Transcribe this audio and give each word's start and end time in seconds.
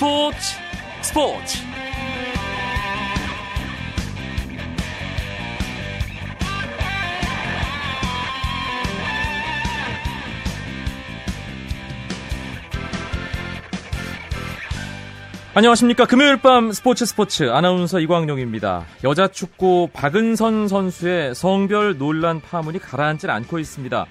스포츠 0.00 0.38
스포츠 1.02 1.58
안녕하십니까. 15.52 16.06
금요일 16.06 16.38
밤 16.38 16.72
스포츠 16.72 17.04
스포츠 17.04 17.50
아나운서 17.50 18.00
이광용입니다. 18.00 18.86
여자 19.04 19.28
축구 19.28 19.90
박은선 19.92 20.68
선수의 20.68 21.34
성별 21.34 21.98
논란 21.98 22.40
파문이 22.40 22.78
가라앉질 22.78 23.30
않고 23.30 23.58
있습니다. 23.58 24.06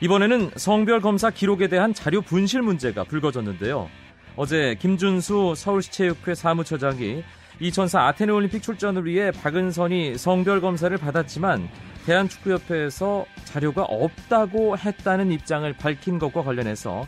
이번에는 0.00 0.52
성별 0.54 1.00
검사 1.00 1.30
기록에 1.30 1.66
대한 1.66 1.92
자료 1.92 2.20
분실 2.20 2.62
문제가 2.62 3.02
불거졌는데요. 3.02 3.90
어제 4.36 4.74
김준수 4.80 5.54
서울시 5.56 5.92
체육회 5.92 6.34
사무처장이 6.34 7.22
2004 7.60 8.08
아테네 8.08 8.32
올림픽 8.32 8.62
출전을 8.62 9.04
위해 9.04 9.30
박은선이 9.30 10.18
성별 10.18 10.60
검사를 10.60 10.96
받았지만 10.96 11.68
대한축구협회에서 12.04 13.26
자료가 13.44 13.84
없다고 13.84 14.76
했다는 14.76 15.30
입장을 15.30 15.72
밝힌 15.74 16.18
것과 16.18 16.42
관련해서 16.42 17.06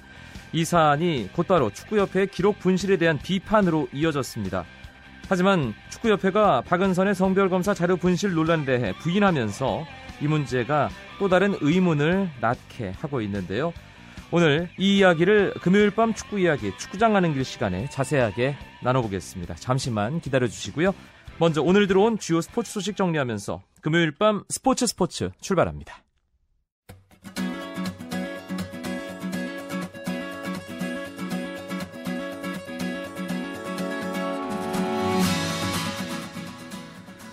이 0.53 0.65
사안이 0.65 1.31
곧바로 1.33 1.71
축구협회의 1.71 2.29
기록 2.29 2.61
분실에 2.61 2.97
대한 2.97 3.19
비판으로 3.19 3.89
이어졌습니다. 3.93 4.65
하지만 5.29 5.75
축구협회가 5.91 6.63
박은선의 6.63 7.17
성별검사 7.17 7.75
자료 7.75 7.97
분실 7.97 8.35
논란에 8.35 8.65
대해 8.65 8.93
부인하면서 9.01 9.85
이 10.23 10.29
문제가 10.29 10.89
또 11.19 11.29
다른 11.29 11.57
의문을 11.61 12.31
낳게 12.41 12.93
하고 13.01 13.21
있는데요. 13.21 13.73
오늘 14.33 14.69
이 14.77 14.99
이야기를 14.99 15.55
금요일 15.63 15.91
밤 15.93 16.13
축구 16.13 16.41
이야기 16.41 16.77
축구장 16.79 17.13
가는 17.13 17.33
길 17.33 17.45
시간에 17.45 17.89
자세하게 17.91 18.57
나눠보겠습니다. 18.83 19.55
잠시만 19.55 20.21
기다려 20.21 20.49
주시고요. 20.49 20.95
먼저 21.39 21.63
오늘 21.63 21.87
들어온 21.87 22.19
주요 22.19 22.41
스포츠 22.41 22.73
소식 22.73 22.97
정리하면서 22.97 23.63
금요일 23.83 24.13
밤 24.13 24.43
스포츠 24.49 24.87
스포츠 24.87 25.31
출발합니다. 25.41 26.06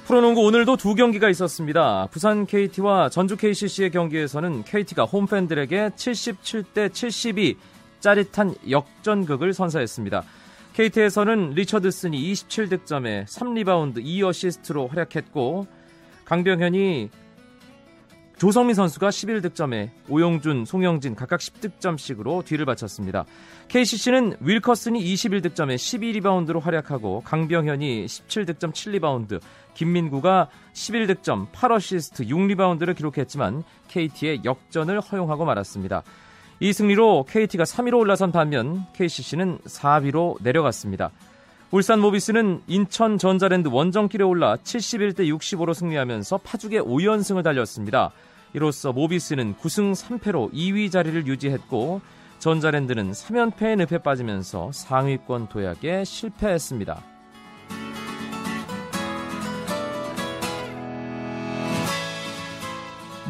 프로농구 0.05 0.41
오늘도 0.41 0.75
두 0.75 0.95
경기가 0.95 1.29
있었습니다. 1.29 2.07
부산 2.11 2.45
KT와 2.45 3.07
전주 3.07 3.37
KCC의 3.37 3.89
경기에서는 3.91 4.63
KT가 4.65 5.05
홈팬들에게 5.05 5.91
77대 5.95 6.93
72 6.93 7.55
짜릿한 8.01 8.53
역전극을 8.69 9.53
선사했습니다. 9.53 10.23
KT에서는 10.73 11.51
리처드슨이 11.51 12.33
27득점에 12.33 13.25
3리바운드 13.27 14.03
2어시스트로 14.03 14.89
활약했고 14.89 15.67
강병현이 16.25 17.09
조성민 18.37 18.75
선수가 18.75 19.07
11득점에 19.07 19.89
오용준, 20.09 20.65
송영진 20.65 21.15
각각 21.15 21.39
10득점씩으로 21.39 22.43
뒤를 22.43 22.65
받쳤습니다. 22.65 23.23
KCC는 23.69 24.35
윌커슨이 24.41 25.01
21득점에 25.01 25.75
12리바운드로 25.75 26.59
활약하고 26.59 27.21
강병현이 27.21 28.05
17득점 28.05 28.73
7리바운드, 28.73 29.39
김민구가 29.73 30.49
11득점 30.73 31.51
8어시스트 31.51 32.27
6리바운드를 32.27 32.95
기록했지만 32.95 33.63
KT의 33.87 34.41
역전을 34.45 34.99
허용하고 35.01 35.45
말았습니다. 35.45 36.03
이 36.59 36.71
승리로 36.71 37.25
KT가 37.27 37.63
3위로 37.63 37.99
올라선 37.99 38.31
반면 38.31 38.85
KCC는 38.93 39.59
4위로 39.59 40.37
내려갔습니다. 40.41 41.11
울산 41.71 41.99
모비스는 41.99 42.61
인천 42.67 43.17
전자랜드 43.17 43.67
원정길에 43.67 44.23
올라 44.23 44.57
71대 44.57 45.21
65로 45.21 45.73
승리하면서 45.73 46.37
파죽의 46.37 46.81
5연승을 46.81 47.43
달렸습니다. 47.43 48.11
이로써 48.53 48.93
모비스는 48.93 49.55
9승 49.55 49.93
3패로 49.93 50.53
2위 50.53 50.91
자리를 50.91 51.25
유지했고 51.25 52.01
전자랜드는 52.37 53.11
3연패의 53.11 53.77
늪에 53.77 53.97
빠지면서 53.99 54.71
상위권 54.71 55.49
도약에 55.49 56.03
실패했습니다. 56.03 57.01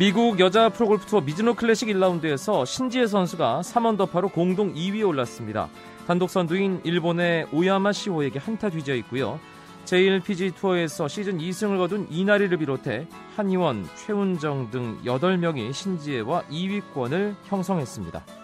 미국 0.03 0.37
여자 0.41 0.67
프로골프 0.67 1.05
투어 1.05 1.21
미즈노 1.21 1.53
클래식 1.53 1.87
1라운드에서 1.87 2.65
신지혜 2.65 3.07
선수가 3.07 3.61
3언더파로 3.63 4.33
공동 4.33 4.73
2위에 4.73 5.07
올랐습니다. 5.07 5.69
단독 6.05 6.29
선두인 6.29 6.81
일본의 6.83 7.47
오야마 7.53 7.93
시호에게 7.93 8.37
한타 8.37 8.69
뒤져 8.69 8.95
있고요. 8.95 9.39
제1PG 9.85 10.55
투어에서 10.55 11.07
시즌 11.07 11.37
2승을 11.37 11.77
거둔 11.77 12.07
이나리를 12.09 12.57
비롯해 12.57 13.07
한희원, 13.37 13.87
최운정 13.95 14.71
등 14.71 14.97
8명이 15.05 15.71
신지혜와 15.71 16.43
2위권을 16.51 17.35
형성했습니다. 17.45 18.42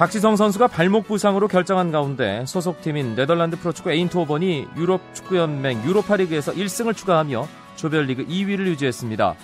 박지성 0.00 0.36
선수가 0.36 0.68
발목 0.68 1.06
부상으로 1.06 1.46
결정한 1.46 1.92
가운데 1.92 2.42
소속팀인 2.46 3.16
네덜란드 3.16 3.58
프로축구 3.58 3.92
에인트호번이 3.92 4.68
유럽 4.78 5.02
축구연맹 5.12 5.84
유로파리그에서 5.84 6.52
1승을 6.52 6.96
추가하며 6.96 7.46
조별리그 7.76 8.24
2위를 8.24 8.68
유지했습니다. 8.68 9.34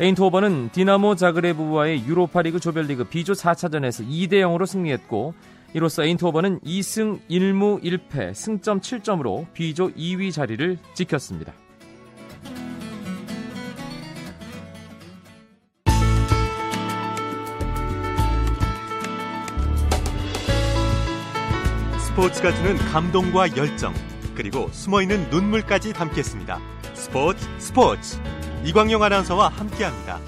에인트호번은 0.00 0.68
디나모 0.72 1.16
자그레브와의 1.16 2.04
유로파리그 2.04 2.60
조별리그 2.60 3.04
B조 3.04 3.32
4차전에서 3.32 4.06
2대 4.06 4.32
0으로 4.32 4.66
승리했고 4.66 5.32
이로써 5.72 6.04
에인트호번은 6.04 6.60
2승 6.60 7.20
1무 7.30 7.82
1패 7.82 8.34
승점 8.34 8.82
7점으로 8.82 9.50
B조 9.54 9.92
2위 9.94 10.30
자리를 10.30 10.76
지켰습니다. 10.92 11.54
스포츠가 22.12 22.54
주는 22.54 22.76
감동과 22.76 23.56
열정 23.56 23.94
그리고 24.34 24.68
숨어있는 24.70 25.30
눈물까지 25.30 25.94
담겠습니다. 25.94 26.60
스포츠 26.92 27.48
스포츠 27.56 28.20
이광용 28.64 29.02
아나운서와 29.02 29.48
함께합니다. 29.48 30.20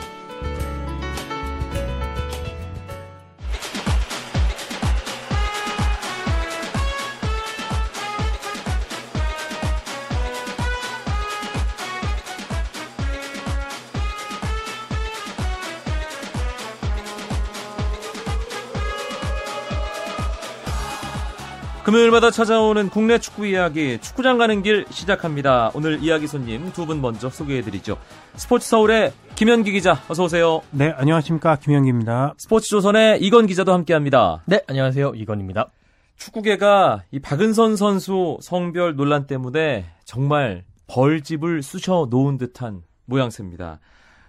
금요일마다 21.84 22.30
찾아오는 22.30 22.88
국내 22.88 23.18
축구 23.18 23.46
이야기 23.46 23.98
축구장 24.00 24.38
가는 24.38 24.62
길 24.62 24.86
시작합니다. 24.90 25.70
오늘 25.74 26.02
이야기 26.02 26.26
손님 26.26 26.72
두 26.72 26.86
분 26.86 27.02
먼저 27.02 27.28
소개해드리죠. 27.28 27.98
스포츠 28.36 28.66
서울의 28.68 29.12
김현기 29.34 29.70
기자 29.72 30.00
어서 30.08 30.24
오세요. 30.24 30.62
네, 30.70 30.94
안녕하십니까 30.96 31.56
김현기입니다. 31.56 32.34
스포츠 32.38 32.68
조선의 32.70 33.20
이건 33.20 33.46
기자도 33.46 33.72
함께합니다. 33.74 34.42
네, 34.46 34.62
안녕하세요 34.66 35.12
이건입니다. 35.14 35.70
축구계가 36.16 37.02
이 37.10 37.18
박은선 37.20 37.76
선수 37.76 38.38
성별 38.40 38.96
논란 38.96 39.26
때문에 39.26 39.84
정말 40.06 40.64
벌집을 40.86 41.62
쑤셔 41.62 42.06
놓은 42.10 42.38
듯한 42.38 42.82
모양새입니다. 43.04 43.80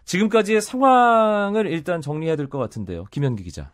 지금까지의 0.03 0.61
상황을 0.61 1.67
일단 1.67 2.01
정리해야 2.01 2.35
될 2.35 2.47
것 2.49 2.57
같은데요. 2.57 3.05
김현기 3.11 3.43
기자. 3.43 3.71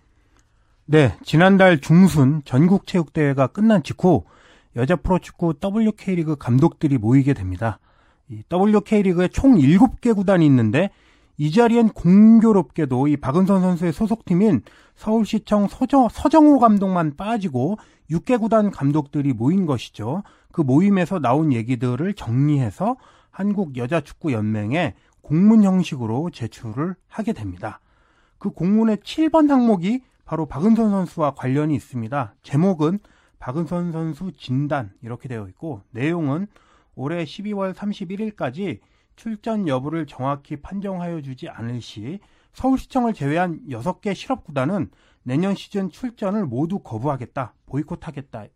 네, 0.91 1.15
지난달 1.23 1.79
중순 1.79 2.41
전국체육대회가 2.43 3.47
끝난 3.47 3.81
직후 3.81 4.25
여자 4.75 4.97
프로축구 4.97 5.53
WK리그 5.63 6.35
감독들이 6.35 6.97
모이게 6.97 7.33
됩니다. 7.33 7.79
이 8.27 8.43
WK리그에 8.51 9.29
총 9.29 9.55
7개 9.55 10.13
구단이 10.13 10.45
있는데 10.45 10.89
이 11.37 11.49
자리엔 11.49 11.91
공교롭게도 11.91 13.07
이 13.07 13.15
박은선 13.15 13.61
선수의 13.61 13.93
소속팀인 13.93 14.63
서울시청 14.95 15.69
서정, 15.69 16.09
서정호 16.09 16.59
감독만 16.59 17.15
빠지고 17.15 17.77
6개 18.09 18.37
구단 18.37 18.69
감독들이 18.69 19.31
모인 19.31 19.65
것이죠. 19.65 20.23
그 20.51 20.59
모임에서 20.59 21.19
나온 21.19 21.53
얘기들을 21.53 22.15
정리해서 22.15 22.97
한국 23.29 23.77
여자축구연맹에 23.77 24.95
공문 25.21 25.63
형식으로 25.63 26.31
제출을 26.31 26.95
하게 27.07 27.31
됩니다. 27.31 27.79
그 28.39 28.49
공문의 28.49 28.97
7번 28.97 29.47
항목이 29.47 30.01
바로 30.31 30.45
박은선 30.45 30.91
선수와 30.91 31.31
관련이 31.31 31.75
있습니다. 31.75 32.35
제목은 32.41 32.99
박은선 33.39 33.91
선수 33.91 34.31
진단 34.31 34.93
이렇게 35.01 35.27
되어 35.27 35.45
있고 35.49 35.81
내용은 35.91 36.47
올해 36.95 37.25
12월 37.25 37.73
31일까지 37.73 38.79
출전 39.17 39.67
여부를 39.67 40.05
정확히 40.05 40.55
판정하여 40.55 41.21
주지 41.21 41.49
않을 41.49 41.81
시 41.81 42.21
서울시청을 42.53 43.13
제외한 43.13 43.59
6개 43.67 44.15
실업구단은 44.15 44.91
내년 45.23 45.53
시즌 45.53 45.89
출전을 45.89 46.45
모두 46.45 46.79
거부하겠다, 46.79 47.53
보이콧하겠다는 47.65 48.51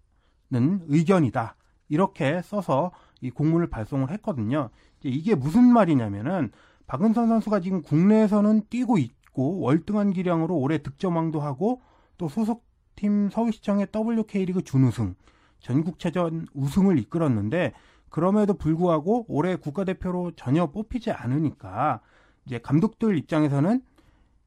의견이다. 0.88 1.58
이렇게 1.90 2.42
써서 2.42 2.94
이 3.20 3.30
공문을 3.32 3.70
발송을 3.70 4.12
했거든요. 4.12 4.70
이게 5.04 5.36
무슨 5.36 5.66
말이냐면은 5.74 6.54
박은선 6.88 7.28
선수가 7.28 7.60
지금 7.60 7.82
국내에서는 7.82 8.68
뛰고 8.70 8.98
있 8.98 9.12
고 9.36 9.60
월등한 9.60 10.14
기량으로 10.14 10.56
올해 10.56 10.78
득점왕도 10.78 11.42
하고 11.42 11.82
또 12.18 12.30
소속팀 12.30 13.30
서울시청의 13.30 13.88
WK리그 13.94 14.64
준우승, 14.64 15.16
전국체전 15.60 16.48
우승을 16.54 16.98
이끌었는데 17.00 17.74
그럼에도 18.10 18.54
불구하고 18.54 19.26
올해 19.28 19.58
국가대표로 19.58 20.32
전혀 20.38 20.68
뽑히지 20.68 21.12
않으니까 21.12 22.00
이제 22.46 22.60
감독들 22.60 23.18
입장에서는 23.18 23.82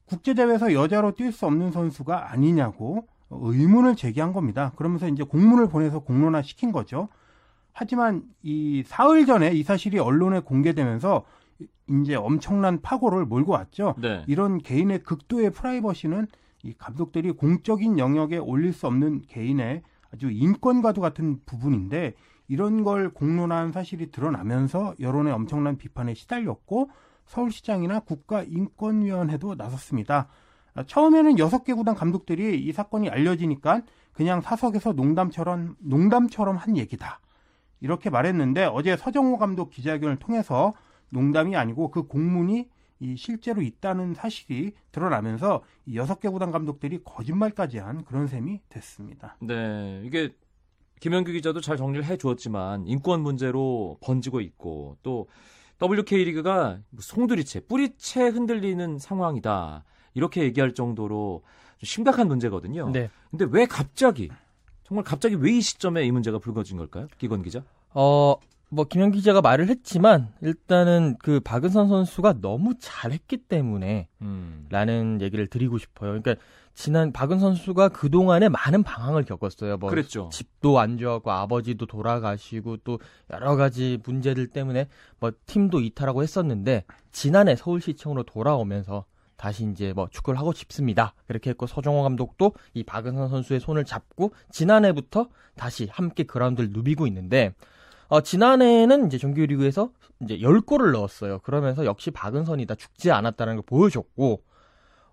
국제대회에서 0.05 0.73
여자로 0.73 1.11
뛸 1.11 1.31
수 1.31 1.45
없는 1.45 1.71
선수가 1.71 2.31
아니냐고 2.31 3.07
의문을 3.29 3.95
제기한 3.95 4.33
겁니다. 4.33 4.71
그러면서 4.75 5.07
이제 5.07 5.21
공문을 5.21 5.69
보내서 5.69 5.99
공론화 5.99 6.41
시킨 6.41 6.71
거죠. 6.71 7.09
하지만 7.73 8.23
이 8.41 8.81
사흘 8.87 9.27
전에 9.27 9.51
이 9.51 9.61
사실이 9.61 9.99
언론에 9.99 10.39
공개되면서 10.39 11.25
이제 11.89 12.15
엄청난 12.15 12.81
파고를 12.81 13.25
몰고 13.25 13.51
왔죠. 13.51 13.95
네. 13.99 14.23
이런 14.27 14.59
개인의 14.59 15.03
극도의 15.03 15.51
프라이버시는 15.51 16.27
이 16.63 16.73
감독들이 16.77 17.31
공적인 17.31 17.99
영역에 17.99 18.37
올릴 18.37 18.73
수 18.73 18.87
없는 18.87 19.23
개인의 19.27 19.81
아주 20.13 20.29
인권과도 20.29 21.01
같은 21.01 21.39
부분인데 21.45 22.13
이런 22.47 22.83
걸 22.83 23.09
공론화한 23.09 23.71
사실이 23.71 24.11
드러나면서 24.11 24.95
여론의 24.99 25.31
엄청난 25.33 25.77
비판에 25.77 26.13
시달렸고 26.13 26.89
서울시장이나 27.25 27.99
국가인권위원회도 28.01 29.55
나섰습니다. 29.55 30.27
처음에는 30.87 31.37
여섯 31.39 31.63
개 31.63 31.73
구단 31.73 31.93
감독들이 31.93 32.59
이 32.59 32.71
사건이 32.71 33.09
알려지니까 33.09 33.83
그냥 34.13 34.41
사석에서 34.41 34.93
농담처럼 34.93 35.75
농담처럼 35.79 36.57
한 36.57 36.75
얘기다. 36.75 37.19
이렇게 37.81 38.09
말했는데 38.09 38.65
어제 38.65 38.97
서정호 38.97 39.37
감독 39.37 39.69
기자회견을 39.69 40.17
통해서 40.17 40.73
농담이 41.09 41.55
아니고 41.55 41.91
그 41.91 42.03
공문이 42.03 42.67
이 43.01 43.15
실제로 43.15 43.61
있다는 43.61 44.13
사실이 44.13 44.73
드러나면서 44.91 45.63
이 45.85 45.95
여섯 45.95 46.19
개 46.19 46.27
구단 46.27 46.51
감독들이 46.51 46.99
거짓말까지 47.03 47.77
한 47.79 48.03
그런 48.03 48.27
셈이 48.27 48.59
됐습니다. 48.67 49.37
네, 49.41 50.01
이게 50.05 50.29
김현규 50.99 51.31
기자도 51.31 51.61
잘 51.61 51.77
정리를 51.77 52.03
해주었지만 52.05 52.85
인권 52.87 53.21
문제로 53.21 53.97
번지고 54.01 54.41
있고 54.41 54.97
또 55.01 55.27
WK 55.81 56.25
리그가 56.25 56.79
송두리째, 56.99 57.67
뿌리채 57.67 58.27
흔들리는 58.27 58.99
상황이다 58.99 59.85
이렇게 60.13 60.43
얘기할 60.43 60.73
정도로 60.73 61.43
심각한 61.81 62.27
문제거든요. 62.27 62.89
네. 62.89 63.09
근데 63.31 63.45
왜 63.49 63.65
갑자기 63.65 64.29
정말 64.83 65.05
갑자기 65.05 65.35
왜 65.35 65.51
이 65.53 65.61
시점에 65.61 66.03
이 66.03 66.11
문제가 66.11 66.37
불거진 66.39 66.75
걸까요, 66.75 67.07
기건 67.17 67.43
기자? 67.43 67.63
어, 67.93 68.35
뭐 68.69 68.85
김현 68.85 69.11
기자가 69.11 69.41
말을 69.41 69.67
했지만 69.67 70.31
일단은 70.41 71.17
그 71.19 71.39
박은선 71.39 71.89
선수가 71.89 72.41
너무 72.41 72.75
잘했기 72.79 73.37
때문에 73.37 74.07
음. 74.21 74.67
라는 74.69 75.21
얘기를 75.21 75.47
드리고 75.47 75.79
싶어요. 75.79 76.11
그러니까 76.11 76.35
지난 76.75 77.11
박은선 77.11 77.55
선수가 77.55 77.89
그 77.89 78.09
동안에 78.09 78.47
많은 78.47 78.83
방황을 78.83 79.25
겪었어요. 79.25 79.77
뭐 79.77 79.89
그랬죠. 79.89 80.29
집도 80.31 80.79
안 80.79 80.97
좋았고 80.97 81.31
아버지도 81.31 81.87
돌아가시고 81.87 82.77
또 82.83 82.99
여러 83.33 83.55
가지 83.55 83.97
문제들 84.05 84.47
때문에 84.47 84.87
뭐 85.19 85.31
팀도 85.47 85.81
이탈하고 85.81 86.21
했었는데 86.23 86.85
지난해 87.11 87.55
서울시청으로 87.55 88.23
돌아오면서 88.23 89.05
다시 89.35 89.67
이제 89.71 89.93
뭐 89.93 90.07
축구를 90.11 90.39
하고 90.39 90.53
싶습니다. 90.53 91.13
그렇게 91.25 91.49
했고 91.49 91.65
서정호 91.65 92.03
감독도 92.03 92.53
이 92.73 92.83
박은선 92.83 93.29
선수의 93.29 93.61
손을 93.61 93.83
잡고 93.83 94.33
지난해부터 94.51 95.27
다시 95.55 95.87
함께 95.91 96.23
그라운드를 96.23 96.69
누비고 96.71 97.07
있는데 97.07 97.55
어, 98.09 98.21
지난해에는 98.21 99.05
이제 99.05 99.17
정규리그에서 99.17 99.91
이제 100.21 100.37
10골을 100.37 100.91
넣었어요. 100.91 101.39
그러면서 101.39 101.85
역시 101.85 102.11
박은선이다 102.11 102.75
죽지 102.75 103.11
않았다는 103.11 103.55
걸 103.55 103.63
보여줬고 103.65 104.41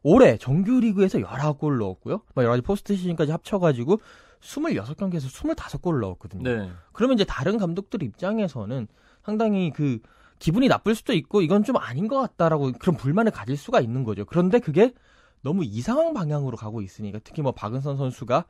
올해 0.03 0.37
정규리그에서 0.39 1.19
19골 1.19 1.79
넣었고요. 1.79 2.23
뭐 2.35 2.45
여러 2.45 2.53
가지 2.53 2.63
포스트 2.63 2.97
시즌까지 2.97 3.33
합쳐가지고 3.33 3.99
26경기에서 4.41 5.29
25골을 5.29 6.01
넣었거든요. 6.01 6.43
네. 6.43 6.71
그러면 6.93 7.17
이제 7.17 7.25
다른 7.25 7.59
감독들 7.59 8.03
입장에서는 8.03 8.89
상당히 9.25 9.73
그 9.75 9.99
기분이 10.39 10.69
나쁠 10.69 10.95
수도 10.95 11.13
있고 11.13 11.43
이건 11.43 11.65
좀 11.65 11.77
아닌 11.77 12.09
것 12.09 12.19
같다라고 12.21 12.73
그런 12.79 12.97
불만을 12.97 13.33
가질 13.33 13.57
수가 13.57 13.81
있는 13.81 14.05
거죠. 14.05 14.25
그런데 14.25 14.59
그게 14.59 14.93
너무 15.43 15.65
이상한 15.65 16.15
방향으로 16.15 16.57
가고 16.57 16.81
있으니까 16.81 17.19
특히 17.23 17.43
뭐 17.43 17.53
박은선 17.53 17.97
선수가 17.97 18.45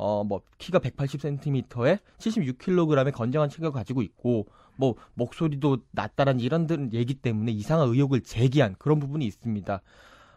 어, 0.00 0.24
뭐, 0.24 0.40
키가 0.56 0.78
180cm에 0.78 1.98
76kg의 2.18 3.12
건장한 3.12 3.50
체격을 3.50 3.72
가지고 3.72 4.00
있고, 4.00 4.46
뭐, 4.76 4.94
목소리도 5.12 5.80
낮다라는 5.90 6.40
이런 6.40 6.90
얘기 6.94 7.12
때문에 7.12 7.52
이상한 7.52 7.86
의혹을 7.86 8.22
제기한 8.22 8.76
그런 8.78 8.98
부분이 8.98 9.26
있습니다. 9.26 9.82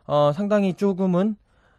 어, 0.06 0.32
상당히 0.34 0.74
조금은 0.74 1.38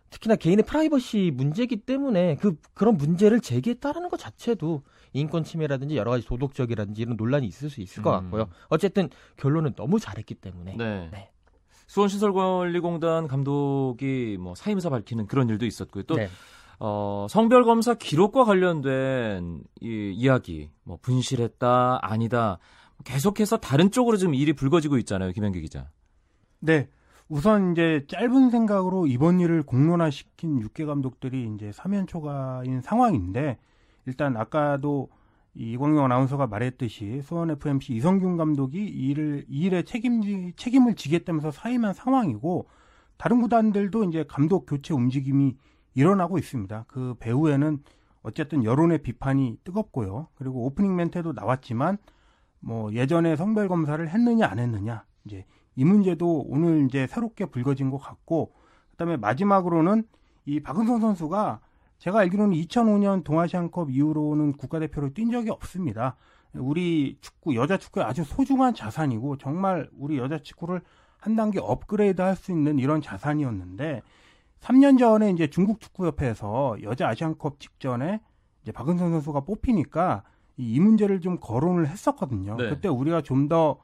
특히나 0.08 0.36
개인의 0.36 0.64
프라이버시 0.64 1.32
문제이기 1.34 1.76
때문에 1.76 2.36
그, 2.36 2.56
그런 2.72 2.96
문제를 2.96 3.40
제기했다라는 3.40 4.08
것 4.08 4.18
자체도 4.18 4.82
인권 5.12 5.44
침해라든지 5.44 5.98
여러 5.98 6.10
가지 6.10 6.24
도덕적이라든지 6.24 7.02
이런 7.02 7.16
논란이 7.16 7.46
있을 7.46 7.68
수 7.68 7.82
있을 7.82 8.02
것 8.02 8.16
음. 8.16 8.22
같고요. 8.22 8.48
어쨌든 8.68 9.10
결론은 9.36 9.74
너무 9.74 10.00
잘했기 10.00 10.36
때문에. 10.36 10.76
네. 10.78 11.08
네. 11.12 11.30
수원시설관리공단 11.86 13.28
감독이 13.28 14.38
뭐 14.40 14.54
사임사 14.54 14.88
밝히는 14.88 15.26
그런 15.26 15.50
일도 15.50 15.66
있었고요. 15.66 16.04
또 16.04 16.16
네. 16.16 16.30
어, 16.80 17.26
성별 17.28 17.64
검사 17.64 17.94
기록과 17.94 18.44
관련된 18.44 19.62
이 19.80 20.12
이야기, 20.14 20.70
뭐 20.82 20.98
분실했다, 21.00 22.00
아니다, 22.02 22.58
계속해서 23.04 23.58
다른 23.58 23.90
쪽으로 23.90 24.16
좀 24.16 24.34
일이 24.34 24.52
불거지고 24.52 24.98
있잖아요, 24.98 25.32
김현기 25.32 25.60
기자. 25.60 25.90
네. 26.60 26.88
우선 27.28 27.72
이제 27.72 28.04
짧은 28.08 28.50
생각으로 28.50 29.06
이번 29.06 29.40
일을 29.40 29.62
공론화시킨 29.62 30.60
육개 30.60 30.84
감독들이 30.84 31.50
이제 31.54 31.72
사면 31.72 32.06
초과인 32.06 32.82
상황인데 32.82 33.56
일단 34.04 34.36
아까도 34.36 35.08
이광용 35.54 36.04
아나운서가 36.04 36.46
말했듯이 36.46 37.22
수원 37.22 37.50
FMC 37.50 37.94
이성균 37.94 38.36
감독이 38.36 38.84
이 38.84 39.08
일을 39.10 39.46
이 39.48 39.62
일에 39.62 39.82
책임 39.82 40.52
책임을 40.56 40.96
지겠다면서 40.96 41.50
사임한 41.52 41.94
상황이고 41.94 42.66
다른 43.16 43.40
구단들도 43.40 44.04
이제 44.04 44.24
감독 44.28 44.66
교체 44.66 44.92
움직임이 44.92 45.56
일어나고 45.94 46.38
있습니다. 46.38 46.84
그 46.88 47.14
배후에는 47.20 47.82
어쨌든 48.22 48.64
여론의 48.64 49.02
비판이 49.02 49.58
뜨겁고요. 49.64 50.28
그리고 50.34 50.66
오프닝 50.66 50.94
멘트에도 50.96 51.32
나왔지만 51.32 51.98
뭐 52.60 52.92
예전에 52.92 53.36
성별 53.36 53.68
검사를 53.68 54.06
했느냐 54.08 54.46
안 54.46 54.58
했느냐 54.58 55.04
이제 55.24 55.44
이 55.76 55.84
문제도 55.84 56.44
오늘 56.48 56.86
이제 56.86 57.06
새롭게 57.06 57.46
불거진 57.46 57.90
것 57.90 57.98
같고 57.98 58.54
그다음에 58.92 59.16
마지막으로는 59.16 60.04
이 60.46 60.60
박은선 60.60 61.00
선수가 61.00 61.60
제가 61.98 62.20
알기로는 62.20 62.56
2005년 62.56 63.24
동아시안컵 63.24 63.90
이후로는 63.90 64.52
국가대표로 64.52 65.12
뛴 65.12 65.30
적이 65.30 65.50
없습니다. 65.50 66.16
우리 66.54 67.18
축구 67.20 67.54
여자 67.56 67.76
축구의 67.76 68.06
아주 68.06 68.24
소중한 68.24 68.74
자산이고 68.74 69.38
정말 69.38 69.90
우리 69.98 70.18
여자 70.18 70.38
축구를 70.38 70.80
한 71.18 71.36
단계 71.36 71.58
업그레이드 71.58 72.20
할 72.22 72.36
수 72.36 72.52
있는 72.52 72.78
이런 72.78 73.00
자산이었는데 73.00 74.02
3년 74.64 74.98
전에 74.98 75.30
이제 75.30 75.46
중국 75.48 75.80
축구협회에서 75.80 76.78
여자 76.82 77.08
아시안컵 77.08 77.60
직전에 77.60 78.20
이제 78.62 78.72
박은선 78.72 79.10
선수가 79.10 79.40
뽑히니까 79.40 80.24
이, 80.56 80.74
이 80.74 80.80
문제를 80.80 81.20
좀 81.20 81.38
거론을 81.38 81.88
했었거든요. 81.88 82.56
네. 82.56 82.70
그때 82.70 82.88
우리가 82.88 83.20
좀 83.20 83.48
더 83.48 83.78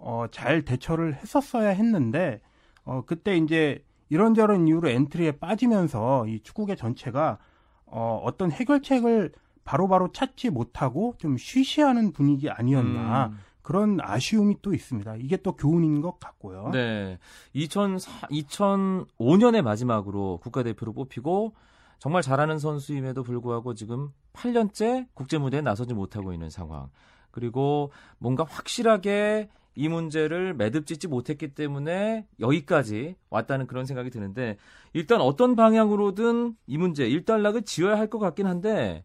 어, 0.00 0.26
잘 0.30 0.62
대처를 0.62 1.14
했었어야 1.14 1.70
했는데 1.70 2.40
어, 2.84 3.02
그때 3.04 3.36
이제 3.36 3.84
이런저런 4.08 4.66
이유로 4.66 4.88
엔트리에 4.88 5.32
빠지면서 5.32 6.26
이 6.26 6.40
축구계 6.40 6.74
전체가 6.74 7.38
어, 7.86 8.20
어떤 8.24 8.50
해결책을 8.50 9.32
바로바로 9.64 10.06
바로 10.06 10.12
찾지 10.12 10.50
못하고 10.50 11.14
좀 11.18 11.36
쉬쉬하는 11.36 12.12
분위기 12.12 12.48
아니었나. 12.48 13.26
음. 13.26 13.38
그런 13.70 13.98
아쉬움이 14.00 14.56
또 14.62 14.74
있습니다. 14.74 15.14
이게 15.20 15.36
또 15.36 15.52
교훈인 15.52 16.00
것 16.00 16.18
같고요. 16.18 16.70
네. 16.72 17.20
2004, 17.52 18.26
2005년에 18.26 19.62
마지막으로 19.62 20.40
국가대표로 20.42 20.92
뽑히고 20.92 21.54
정말 22.00 22.22
잘하는 22.22 22.58
선수임에도 22.58 23.22
불구하고 23.22 23.74
지금 23.74 24.08
8년째 24.32 25.06
국제무대에 25.14 25.60
나서지 25.60 25.94
못하고 25.94 26.32
있는 26.32 26.50
상황. 26.50 26.90
그리고 27.30 27.92
뭔가 28.18 28.42
확실하게 28.42 29.50
이 29.76 29.88
문제를 29.88 30.52
매듭 30.54 30.84
짓지 30.84 31.06
못했기 31.06 31.54
때문에 31.54 32.26
여기까지 32.40 33.14
왔다는 33.30 33.68
그런 33.68 33.86
생각이 33.86 34.10
드는데 34.10 34.56
일단 34.94 35.20
어떤 35.20 35.54
방향으로든 35.54 36.56
이 36.66 36.76
문제 36.76 37.06
일단락을 37.06 37.62
지어야 37.62 37.96
할 37.96 38.08
것 38.08 38.18
같긴 38.18 38.48
한데 38.48 39.04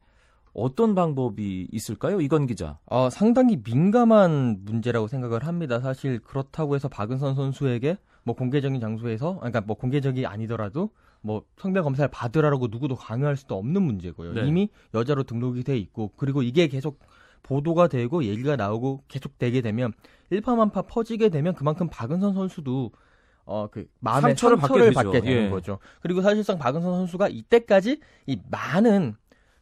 어떤 0.55 0.95
방법이 0.95 1.67
있을까요? 1.71 2.21
이건 2.21 2.47
기자. 2.47 2.79
어, 2.85 3.09
상당히 3.09 3.61
민감한 3.61 4.61
문제라고 4.63 5.07
생각을 5.07 5.45
합니다. 5.45 5.81
사실 5.81 6.19
그렇다고 6.19 6.75
해서 6.75 6.87
박은선 6.87 7.35
선수에게 7.35 7.97
뭐 8.23 8.35
공개적인 8.35 8.79
장소에서 8.79 9.35
그러니까 9.35 9.61
뭐 9.61 9.75
공개적이 9.75 10.25
아니더라도 10.25 10.89
뭐 11.21 11.43
성별 11.57 11.83
검사를 11.83 12.09
받으라고 12.09 12.67
누구도 12.67 12.95
강요할 12.95 13.35
수도 13.35 13.57
없는 13.57 13.81
문제고요. 13.81 14.33
네. 14.33 14.47
이미 14.47 14.69
여자로 14.93 15.23
등록이 15.23 15.63
돼 15.63 15.77
있고 15.77 16.11
그리고 16.15 16.41
이게 16.41 16.67
계속 16.67 16.99
보도가 17.43 17.87
되고 17.87 18.23
얘기가 18.23 18.55
나오고 18.55 19.03
계속 19.07 19.37
되게 19.37 19.61
되면 19.61 19.93
일파만파 20.29 20.83
퍼지게 20.83 21.29
되면 21.29 21.53
그만큼 21.53 21.87
박은선 21.91 22.33
선수도 22.33 22.91
어그 23.43 23.87
마음의 23.99 24.31
상처를, 24.31 24.57
상처를 24.59 24.93
받게 24.93 25.21
되는 25.21 25.45
예. 25.45 25.49
거죠. 25.49 25.79
그리고 26.01 26.21
사실상 26.21 26.57
박은선 26.57 26.91
선수가 26.91 27.27
이때까지 27.27 27.99
이 28.25 28.39
많은 28.49 29.15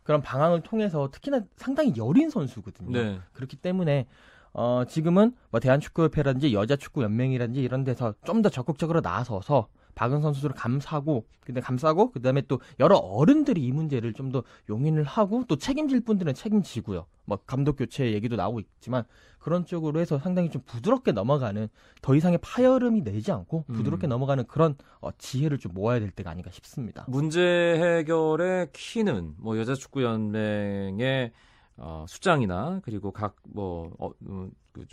그런 0.04 0.22
방황을 0.22 0.62
통해서 0.62 1.10
특히나 1.12 1.42
상당히 1.56 1.94
여린 1.98 2.30
선수거든요. 2.30 2.92
네. 2.92 3.20
그렇기 3.34 3.56
때문에 3.58 4.08
어 4.54 4.84
지금은 4.88 5.34
뭐 5.50 5.60
대한축구협회라든지 5.60 6.54
여자축구연맹이라든지 6.54 7.62
이런 7.62 7.84
데서 7.84 8.14
좀 8.26 8.42
더 8.42 8.50
적극적으로 8.50 9.02
나서서 9.02 9.68
박은 9.96 10.22
선수를 10.22 10.56
감사하고 10.56 11.26
근데 11.42 11.62
감싸고 11.62 12.12
그다음에 12.12 12.42
또 12.48 12.60
여러 12.80 12.98
어른들이 12.98 13.62
이 13.64 13.72
문제를 13.72 14.14
좀 14.14 14.34
더 14.34 14.42
용인을 14.70 15.04
하고 15.04 15.44
또 15.48 15.58
책임질 15.58 16.02
분들은 16.02 16.34
책임지고요. 16.34 17.06
뭐 17.26 17.38
감독 17.46 17.76
교체 17.76 18.12
얘기도 18.14 18.36
나오고 18.36 18.62
있지만 18.62 19.04
그런 19.38 19.66
쪽으로 19.66 20.00
해서 20.00 20.18
상당히 20.18 20.50
좀 20.50 20.62
부드럽게 20.66 21.12
넘어가는 21.12 21.68
더 22.02 22.16
이상의 22.16 22.40
파열음이 22.42 23.04
내지 23.04 23.32
않고 23.32 23.66
부드럽게 23.68 24.08
음. 24.08 24.10
넘어가는 24.10 24.46
그런 24.48 24.76
어, 25.02 25.10
지혜를 25.18 25.60
좀 25.60 25.74
모아야 25.74 26.00
될 26.00 26.10
때가 26.10 26.32
아닌가 26.32 26.50
싶습니다. 26.52 27.06
문제 27.08 27.42
해결의 27.42 28.70
키는 28.74 29.36
뭐 29.38 29.58
여자 29.60 29.76
축구 29.76 30.02
연맹의 30.02 31.32
어, 31.86 32.06
수장이나 32.08 32.80
그리고 32.84 33.12
각뭐 33.12 33.92
어, 34.00 34.12
음, 34.28 34.52
그 34.72 34.86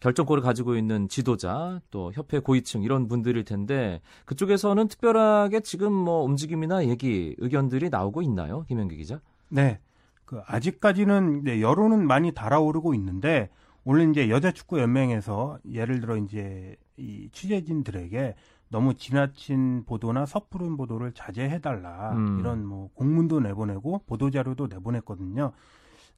결정권을 0.00 0.42
가지고 0.42 0.76
있는 0.76 1.08
지도자 1.08 1.80
또 1.90 2.12
협회 2.12 2.38
고위층 2.38 2.82
이런 2.82 3.08
분들일 3.08 3.44
텐데 3.44 4.02
그쪽에서는 4.26 4.88
특별하게 4.88 5.60
지금 5.60 5.92
뭐 5.92 6.22
움직임이나 6.24 6.86
얘기 6.86 7.34
의견들이 7.38 7.88
나오고 7.88 8.20
있나요, 8.22 8.64
김현기 8.68 8.96
기자? 8.96 9.20
네, 9.48 9.80
그 10.26 10.42
아직까지는 10.46 11.44
네, 11.44 11.62
여론은 11.62 12.06
많이 12.06 12.32
달아오르고 12.32 12.94
있는데 12.94 13.48
오늘 13.84 14.10
이제 14.10 14.28
여자 14.28 14.52
축구 14.52 14.78
연맹에서 14.80 15.58
예를 15.72 16.00
들어 16.00 16.18
이제 16.18 16.76
이 16.98 17.30
취재진들에게 17.32 18.34
너무 18.68 18.92
지나친 18.92 19.84
보도나 19.86 20.26
섣부른 20.26 20.76
보도를 20.76 21.12
자제해달라 21.12 22.12
음. 22.12 22.38
이런 22.38 22.66
뭐 22.66 22.90
공문도 22.92 23.40
내보내고 23.40 24.02
보도 24.06 24.30
자료도 24.30 24.66
내보냈거든요. 24.66 25.52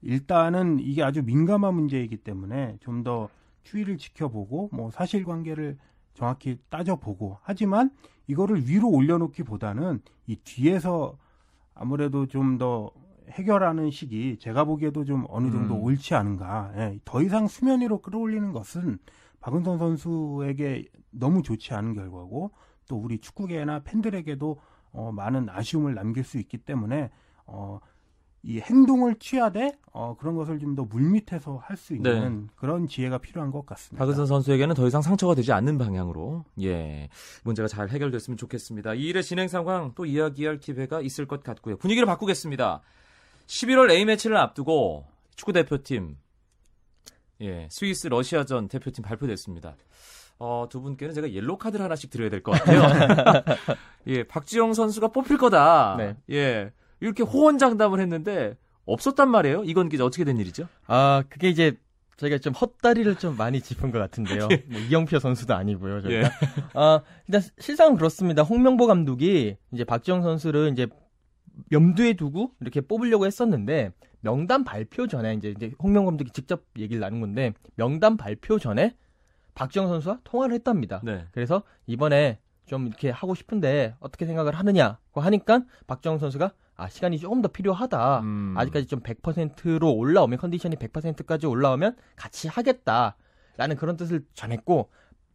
일단은 0.03 0.79
이게 0.81 1.03
아주 1.03 1.23
민감한 1.23 1.75
문제이기 1.75 2.19
때문에 2.19 2.77
좀 2.81 3.03
더 3.03 3.29
추이를 3.63 3.99
지켜보고 3.99 4.71
뭐 4.73 4.91
사실관계를 4.91 5.79
정확히 6.15 6.59
따져보고 6.71 7.39
하지만 7.43 7.91
이거를 8.27 8.69
위로 8.69 8.89
올려놓기보다는 8.89 10.01
이 10.27 10.37
뒤에서 10.37 11.17
아무래도 11.75 12.27
좀 12.27 12.59
더 12.59 12.91
해결하는 13.31 13.91
시기 13.91 14.37
제가 14.39 14.65
보기에도 14.65 15.05
좀 15.05 15.25
어느 15.29 15.51
정도 15.53 15.75
음. 15.75 15.83
옳지 15.85 16.15
않은가 16.15 16.73
예, 16.77 16.99
더 17.05 17.23
이상 17.23 17.47
수면 17.47 17.81
위로 17.81 18.03
끌어올리는 18.03 18.51
것은 18.53 18.99
박은선 19.41 19.79
선수에게 19.79 20.87
너무 21.11 21.43
좋지 21.43 21.73
않은 21.75 21.95
결과고 21.95 22.51
또 22.89 22.97
우리 22.97 23.19
축구계나 23.19 23.81
팬들에게도 23.85 24.61
어, 24.93 25.13
많은 25.13 25.49
아쉬움을 25.49 25.95
남길 25.95 26.25
수 26.25 26.39
있기 26.39 26.59
때문에 26.59 27.11
어, 27.47 27.79
이 28.43 28.59
행동을 28.61 29.17
취하되 29.19 29.73
어, 29.93 30.17
그런 30.19 30.35
것을 30.35 30.59
좀 30.59 30.75
더 30.75 30.85
물밑에서 30.85 31.59
할 31.63 31.77
수 31.77 31.95
있는 31.95 32.47
네. 32.47 32.53
그런 32.57 32.87
지혜가 32.89 33.19
필요한 33.19 33.51
것 33.51 33.67
같습니다. 33.67 34.03
박은선 34.05 34.27
선수에게는 34.27 34.75
더 34.75 34.87
이상 34.87 35.03
상처가 35.03 35.35
되지 35.35 35.53
않는 35.53 35.77
방향으로 35.79 36.45
예 36.63 37.09
문제가 37.45 37.69
잘 37.69 37.89
해결됐으면 37.91 38.37
좋겠습니다. 38.39 38.95
이 38.95 39.03
일의 39.09 39.23
진행 39.23 39.49
상황 39.49 39.93
또 39.95 40.07
이야기할 40.07 40.59
기회가 40.59 41.01
있을 41.03 41.27
것 41.27 41.43
같고요. 41.43 41.77
분위기를 41.77 42.07
바꾸겠습니다. 42.07 42.81
11월 43.47 43.91
A 43.91 44.05
매치를 44.07 44.37
앞두고 44.37 45.05
축구 45.35 45.53
대표팀 45.53 46.17
예 47.43 47.69
스위스 47.71 48.07
러시아전 48.09 48.69
대표팀 48.69 49.03
발표됐습니다. 49.03 49.77
어, 50.39 50.67
두 50.71 50.81
분께는 50.81 51.15
제가 51.15 51.31
옐로 51.33 51.59
카드를 51.59 51.85
하나씩 51.85 52.09
드려야 52.11 52.31
될 52.31 52.43
것 52.43 52.53
같아요. 52.53 52.81
예, 54.07 54.23
박지영 54.25 54.73
선수가 54.73 55.09
뽑힐 55.09 55.37
거다. 55.37 55.97
네. 55.99 56.17
예, 56.31 56.73
이렇게 57.01 57.23
호언장담을 57.23 58.01
했는데 58.01 58.57
없었단 58.87 59.31
말이에요. 59.31 59.65
이건 59.65 59.89
기자 59.89 60.05
어떻게 60.05 60.25
된 60.25 60.39
일이죠? 60.39 60.69
아, 60.87 61.23
그게 61.29 61.49
이제 61.49 61.77
저희가 62.17 62.39
좀 62.39 62.53
헛다리를 62.53 63.15
좀 63.17 63.37
많이 63.37 63.61
짚은 63.61 63.91
것 63.91 63.99
같은데요. 63.99 64.49
예. 64.53 64.65
뭐 64.69 64.81
이영표 64.81 65.19
선수도 65.19 65.55
아니고요. 65.55 66.03
저희가. 66.03 66.29
예. 66.29 66.31
아, 66.75 67.01
일단 67.27 67.43
실상은 67.59 67.97
그렇습니다. 67.97 68.43
홍명보 68.43 68.87
감독이 68.87 69.57
이제 69.73 69.85
박지영 69.85 70.23
선수를 70.23 70.71
이제 70.73 70.87
염두에 71.73 72.15
두고 72.15 72.53
이렇게 72.61 72.81
뽑으려고 72.81 73.27
했었는데 73.27 73.93
명단 74.21 74.65
발표 74.65 75.07
전에 75.07 75.35
이제 75.35 75.51
이제 75.51 75.73
홍명보 75.83 76.11
감독이 76.11 76.31
직접 76.33 76.65
얘기를 76.79 77.01
나눈 77.01 77.21
건데 77.21 77.55
명단 77.77 78.17
발표 78.17 78.59
전에 78.59 78.95
박지영 79.55 79.89
선수와 79.89 80.19
통화를 80.25 80.55
했답니다. 80.57 81.01
네. 81.03 81.25
그래서 81.33 81.63
이번에 81.87 82.39
좀 82.67 82.87
이렇게 82.87 83.11
하고 83.11 83.35
싶은데 83.35 83.95
어떻게 83.99 84.27
생각을 84.27 84.55
하느냐고 84.55 85.21
하니까 85.21 85.63
박지영 85.87 86.19
선수가 86.19 86.53
아, 86.81 86.89
시간이 86.89 87.19
조금 87.19 87.43
더 87.43 87.49
필요하다. 87.49 88.21
음. 88.21 88.55
아직까지 88.57 88.87
좀 88.87 89.01
100%로 89.01 89.93
올라오면 89.93 90.39
컨디션이 90.39 90.77
100%까지 90.77 91.47
올라오면 91.47 91.97
같이 92.17 92.49
하겠다. 92.49 93.17
라는 93.59 93.77
그런 93.77 93.99
뜻을 93.99 94.25
전했고 94.33 94.89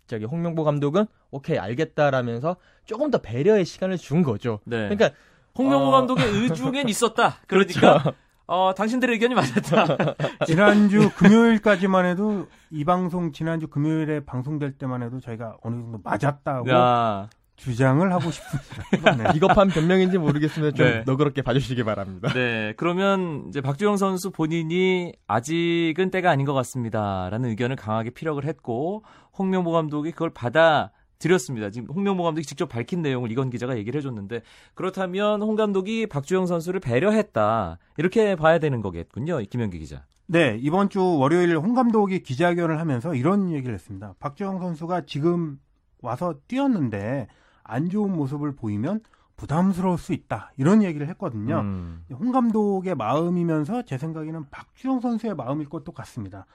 저기 0.07 0.25
홍명보 0.25 0.63
감독은 0.63 1.05
오케이 1.29 1.59
알겠다라면서 1.59 2.55
조금 2.85 3.11
더 3.11 3.19
배려의 3.19 3.65
시간을 3.65 3.97
준 3.97 4.23
거죠. 4.23 4.59
네. 4.65 4.89
그러니까 4.89 5.11
홍명보 5.55 5.87
어... 5.87 5.91
감독의 5.91 6.25
의중엔 6.25 6.89
있었다. 6.89 7.35
그러니까 7.45 7.99
그렇죠. 7.99 8.13
어, 8.47 8.73
당신들의 8.75 9.13
의견이 9.13 9.35
맞았다. 9.35 10.15
지난주 10.45 11.11
금요일까지만 11.15 12.05
해도 12.05 12.47
이 12.71 12.83
방송 12.83 13.31
지난주 13.31 13.67
금요일에 13.67 14.25
방송될 14.25 14.77
때만 14.77 15.03
해도 15.03 15.19
저희가 15.19 15.57
어느 15.61 15.81
정도 15.81 15.99
맞았다고 16.03 16.69
야. 16.71 17.29
주장을 17.55 18.11
하고 18.11 18.31
싶습니다. 18.31 19.15
네. 19.15 19.33
비겁한 19.33 19.69
변명인지 19.69 20.17
모르겠으면 20.17 20.75
좀 20.75 20.85
네. 20.85 21.03
너그럽게 21.05 21.41
봐주시기 21.41 21.83
바랍니다. 21.83 22.29
네, 22.33 22.73
그러면 22.77 23.45
이제 23.47 23.61
박주영 23.61 23.97
선수 23.97 24.31
본인이 24.31 25.13
아직은 25.27 26.11
때가 26.11 26.29
아닌 26.29 26.45
것 26.45 26.53
같습니다라는 26.53 27.49
의견을 27.49 27.75
강하게 27.75 28.09
피력을 28.09 28.43
했고 28.43 29.03
홍명보 29.37 29.71
감독이 29.71 30.11
그걸 30.11 30.29
받아 30.31 30.91
드렸습니다. 31.17 31.69
지금 31.69 31.87
홍명보 31.93 32.23
감독이 32.23 32.45
직접 32.45 32.67
밝힌 32.67 33.01
내용을 33.01 33.31
이건 33.31 33.49
기자가 33.49 33.77
얘기를 33.77 33.97
해줬는데 33.97 34.41
그렇다면 34.73 35.41
홍 35.41 35.55
감독이 35.55 36.07
박주영 36.07 36.45
선수를 36.45 36.81
배려했다 36.81 37.77
이렇게 37.97 38.35
봐야 38.35 38.59
되는 38.59 38.81
거겠군요. 38.81 39.39
김현기 39.49 39.79
기자. 39.79 40.05
네, 40.27 40.57
이번 40.59 40.89
주 40.89 41.17
월요일 41.17 41.57
홍 41.57 41.73
감독이 41.73 42.21
기자회견을 42.21 42.79
하면서 42.79 43.15
이런 43.15 43.51
얘기를 43.51 43.73
했습니다. 43.73 44.15
박주영 44.19 44.59
선수가 44.59 45.05
지금 45.05 45.57
와서 46.01 46.35
뛰었는데 46.47 47.27
안 47.65 47.89
좋은 47.89 48.11
모습을 48.15 48.55
보이면 48.55 49.01
부담스러울 49.37 49.97
수 49.97 50.13
있다. 50.13 50.53
이런 50.55 50.81
얘기를 50.81 51.07
했거든요. 51.09 51.59
음. 51.59 52.05
홍 52.13 52.31
감독의 52.31 52.95
마음이면서 52.95 53.81
제 53.83 53.97
생각에는 53.97 54.45
박주영 54.49 55.01
선수의 55.01 55.35
마음일 55.35 55.67
것도 55.67 55.91
같습니다. 55.91 56.45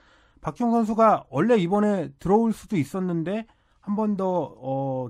박주영 0.41 0.71
선수가 0.71 1.25
원래 1.29 1.57
이번에 1.57 2.09
들어올 2.19 2.53
수도 2.55 2.77
있었는데 2.77 3.47
한 3.81 3.97
번 3.97 4.17
더, 4.17 4.55
어, 4.59 5.09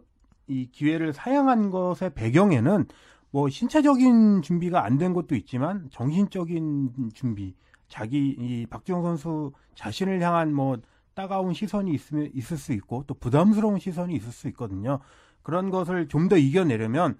이 0.49 0.69
기회를 0.73 1.13
사양한 1.13 1.71
것의 1.71 2.11
배경에는 2.15 2.87
뭐 3.31 3.49
신체적인 3.49 4.43
준비가 4.43 4.85
안 4.85 4.99
된 4.99 5.13
것도 5.13 5.37
있지만 5.37 5.89
정신적인 5.93 7.11
준비, 7.15 7.55
자기 7.89 8.31
이 8.39 8.67
박주영 8.67 9.03
선수 9.03 9.53
자신을 9.77 10.21
향한 10.21 10.53
뭐 10.53 10.79
따가운 11.15 11.53
시선이 11.55 11.93
있으면 11.93 12.31
있을 12.35 12.57
수 12.57 12.73
있고 12.73 13.05
또 13.07 13.15
부담스러운 13.15 13.79
시선이 13.79 14.15
있을 14.15 14.33
수 14.33 14.49
있거든요. 14.49 14.99
그런 15.51 15.71
것을 15.71 16.07
좀 16.09 16.29
더 16.29 16.37
이겨내려면 16.37 17.17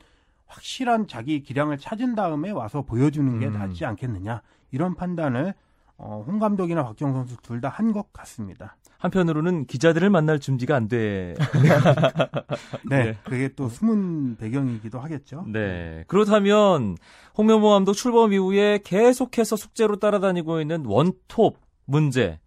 확실한 0.47 1.09
자기 1.09 1.43
기량을 1.43 1.79
찾은 1.79 2.15
다음에 2.15 2.51
와서 2.53 2.83
보여주는 2.83 3.41
게 3.41 3.47
음. 3.49 3.53
낫지 3.55 3.85
않겠느냐 3.85 4.41
이런 4.71 4.95
판단을 4.95 5.53
어, 5.97 6.25
홍 6.27 6.39
감독이나 6.39 6.85
박정 6.85 7.13
선수 7.13 7.37
둘 7.43 7.61
다 7.61 7.69
한 7.71 7.93
것 7.93 8.13
같습니다. 8.13 8.77
한편으로는 8.99 9.67
기자들을 9.67 10.09
만날 10.11 10.39
준비가 10.39 10.77
안 10.77 10.87
돼. 10.89 11.35
네, 12.89 13.05
네, 13.05 13.19
그게 13.25 13.49
또 13.57 13.69
숨은 13.69 14.37
배경이기도 14.37 15.01
하겠죠. 15.01 15.45
네, 15.49 16.05
그렇다면 16.07 16.97
홍명보 17.37 17.71
감독 17.71 17.95
출범 17.95 18.33
이후에 18.33 18.79
계속해서 18.85 19.57
숙제로 19.57 19.97
따라다니고 19.97 20.61
있는 20.61 20.85
원톱 20.87 21.59
문제. 21.85 22.39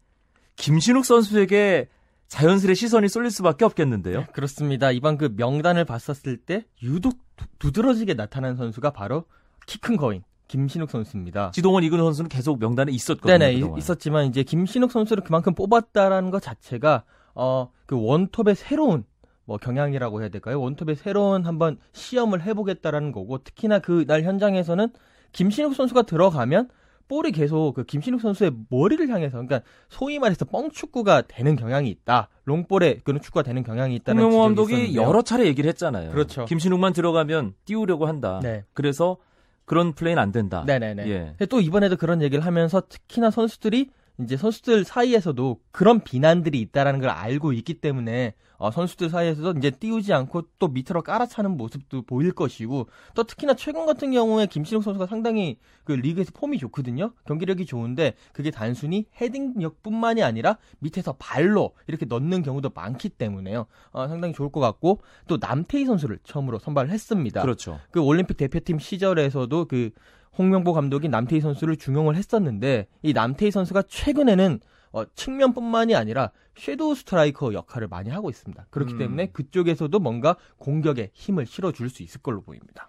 김신욱 0.56 1.04
선수에게 1.06 1.90
자연스레 2.28 2.74
시선이 2.74 3.10
쏠릴 3.10 3.30
수밖에 3.32 3.64
없겠는데요. 3.66 4.20
네, 4.22 4.28
그렇습니다. 4.34 4.92
이번 4.92 5.18
그 5.18 5.34
명단을 5.36 5.86
봤었을 5.86 6.38
때 6.38 6.66
유독 6.82 7.18
두드러지게 7.60 8.16
나타난 8.16 8.56
선수가 8.56 8.92
바로 8.92 9.26
키 9.68 9.80
큰 9.80 9.98
거인 9.98 10.24
김신욱 10.48 10.90
선수입니다. 10.90 11.52
지동원 11.52 11.84
이근 11.84 12.00
선수는 12.00 12.30
계속 12.30 12.60
명단에 12.60 12.92
있었거든요. 12.92 13.38
네네 13.38 13.56
그동안. 13.56 13.78
있었지만 13.78 14.26
이제 14.26 14.44
김신욱 14.44 14.92
선수를 14.92 15.24
그만큼 15.24 15.54
뽑았다라는 15.56 16.32
것 16.32 16.42
자체가 16.42 17.04
어 17.36 17.70
그 17.86 18.02
원톱의 18.02 18.56
새로운 18.56 19.04
뭐 19.46 19.58
경향이라고 19.58 20.22
해야 20.22 20.30
될까요? 20.30 20.60
원톱의 20.62 20.96
새로운 20.96 21.46
한번 21.46 21.78
시험을 21.92 22.42
해보겠다라는 22.44 23.12
거고 23.12 23.40
특히나 23.44 23.80
그 23.80 24.06
날 24.08 24.24
현장에서는 24.24 24.90
김신욱 25.34 25.76
선수가 25.76 26.04
들어가면 26.04 26.70
볼이 27.08 27.32
계속 27.32 27.74
그 27.74 27.84
김신욱 27.84 28.22
선수의 28.22 28.52
머리를 28.70 29.08
향해서 29.10 29.38
그러니까 29.38 29.62
소위 29.90 30.20
말해서 30.20 30.46
뻥축구가 30.46 31.24
되는 31.28 31.56
경향이 31.56 31.90
있다. 31.90 32.30
롱볼에 32.46 33.00
그런 33.04 33.22
축구가 33.22 33.44
되는 33.44 33.64
경향이 33.64 33.96
있다는 33.96 34.24
홍명호 34.24 34.44
감독이 34.44 34.96
여러 34.96 35.22
차례 35.22 35.46
얘기를 35.46 35.68
했잖아요. 35.70 36.12
그렇죠. 36.12 36.46
김신욱만 36.46 36.94
들어가면 36.94 37.54
띄우려고 37.66 38.06
한다. 38.06 38.40
네. 38.42 38.64
그래서 38.74 39.18
그런 39.66 39.94
플레이는 39.94 40.22
안 40.22 40.32
된다. 40.32 40.64
네네네. 40.66 41.10
예. 41.10 41.46
또 41.46 41.60
이번에도 41.62 41.96
그런 41.96 42.22
얘기를 42.22 42.46
하면서 42.46 42.82
특히나 42.82 43.32
선수들이 43.32 43.90
이제 44.20 44.38
선수들 44.38 44.84
사이에서도 44.84 45.60
그런 45.72 46.00
비난들이 46.02 46.60
있다라는 46.62 47.00
걸 47.00 47.10
알고 47.10 47.54
있기 47.54 47.76
때문에 47.76 48.36
어, 48.58 48.72
선수들 48.72 49.10
사이에서도 49.10 49.58
이제 49.58 49.72
띄우지 49.72 50.14
않고 50.14 50.44
또 50.58 50.70
밑으로 50.70 51.02
깔아차는 51.02 51.58
모습도 51.58 52.04
보일 52.04 52.32
것이고 52.32 52.88
또 53.14 53.24
특히나 53.24 53.56
최근 53.56 53.86
같은 53.86 54.12
경우에 54.12 54.46
김신욱 54.46 54.84
선수가 54.84 55.08
상당히 55.08 55.58
그 55.84 55.92
리그에서 55.92 56.32
폼이 56.34 56.60
좋거든요. 56.60 57.12
경기력이 57.26 57.66
좋은데 57.66 58.14
그게 58.32 58.52
단순히 58.52 59.06
헤딩력뿐만이 59.20 60.24
아니라 60.24 60.58
밑에서 60.80 61.16
발로 61.20 61.72
이렇게 61.88 62.06
넣는 62.06 62.44
경우도 62.44 62.72
많기 62.74 63.10
때문에요. 63.10 63.66
어, 63.92 64.08
상당히 64.08 64.34
좋을 64.34 64.50
것 64.50 64.62
같고 64.62 65.02
또 65.28 65.38
남태희 65.42 65.86
선수를 65.86 66.20
처음으로 66.24 66.60
선발을 66.60 66.90
했습니다. 66.92 67.42
그렇죠. 67.42 67.82
그 67.92 68.00
올림픽 68.00 68.38
대표팀 68.38 68.80
시절에서도 68.80 69.66
그 69.66 69.90
홍명보 70.38 70.74
감독이 70.74 71.10
남태희 71.10 71.42
선수를 71.42 71.78
중용을 71.78 72.16
했었는데 72.16 72.88
이 73.02 73.14
남태희 73.14 73.52
선수가 73.52 73.84
최근에는 73.84 74.60
어, 74.94 75.06
측면뿐만이 75.16 75.96
아니라 75.96 76.32
섀도우 76.56 76.96
스트라이커 76.96 77.54
역할을 77.54 77.88
많이 77.88 78.10
하고 78.12 78.30
있습니다. 78.30 78.68
그렇기 78.70 78.94
음. 78.94 79.00
때문에 79.00 79.28
그쪽에서도 79.28 79.98
뭔가 80.00 80.36
공격에 80.58 81.10
힘을 81.14 81.46
실어줄 81.46 81.90
수 81.90 82.04
있을 82.04 82.22
걸로 82.22 82.42
보입니다. 82.42 82.88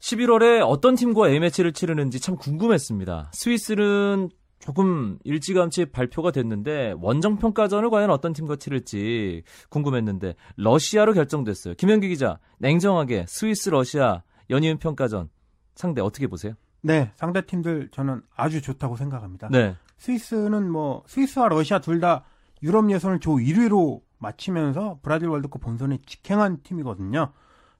11월에 0.00 0.66
어떤 0.66 0.94
팀과 0.96 1.28
A매치를 1.28 1.72
치르는지 1.72 2.20
참 2.20 2.36
궁금했습니다. 2.36 3.30
스위스는 3.32 4.30
조금 4.58 5.18
일찌감치 5.24 5.86
발표가 5.86 6.32
됐는데 6.32 6.94
원정 7.00 7.38
평가전을 7.38 7.90
과연 7.90 8.10
어떤 8.10 8.32
팀과 8.32 8.56
치를지 8.56 9.42
궁금했는데 9.70 10.34
러시아로 10.56 11.14
결정됐어요. 11.14 11.74
김현기 11.74 12.08
기자 12.08 12.38
냉정하게 12.58 13.26
스위스 13.28 13.70
러시아 13.70 14.22
연이은 14.50 14.78
평가전 14.78 15.30
상대 15.74 16.00
어떻게 16.00 16.26
보세요? 16.26 16.54
네, 16.80 17.12
상대 17.16 17.44
팀들 17.44 17.88
저는 17.90 18.22
아주 18.36 18.62
좋다고 18.62 18.96
생각합니다. 18.96 19.48
네. 19.50 19.76
스위스는 19.98 20.70
뭐 20.70 21.02
스위스와 21.06 21.48
러시아 21.48 21.80
둘 21.80 22.00
다 22.00 22.24
유럽 22.62 22.90
예선을 22.90 23.20
조 23.20 23.32
1위로 23.36 24.00
마치면서 24.18 24.98
브라질 25.02 25.28
월드컵 25.28 25.60
본선에 25.62 25.98
직행한 26.06 26.62
팀이거든요. 26.62 27.32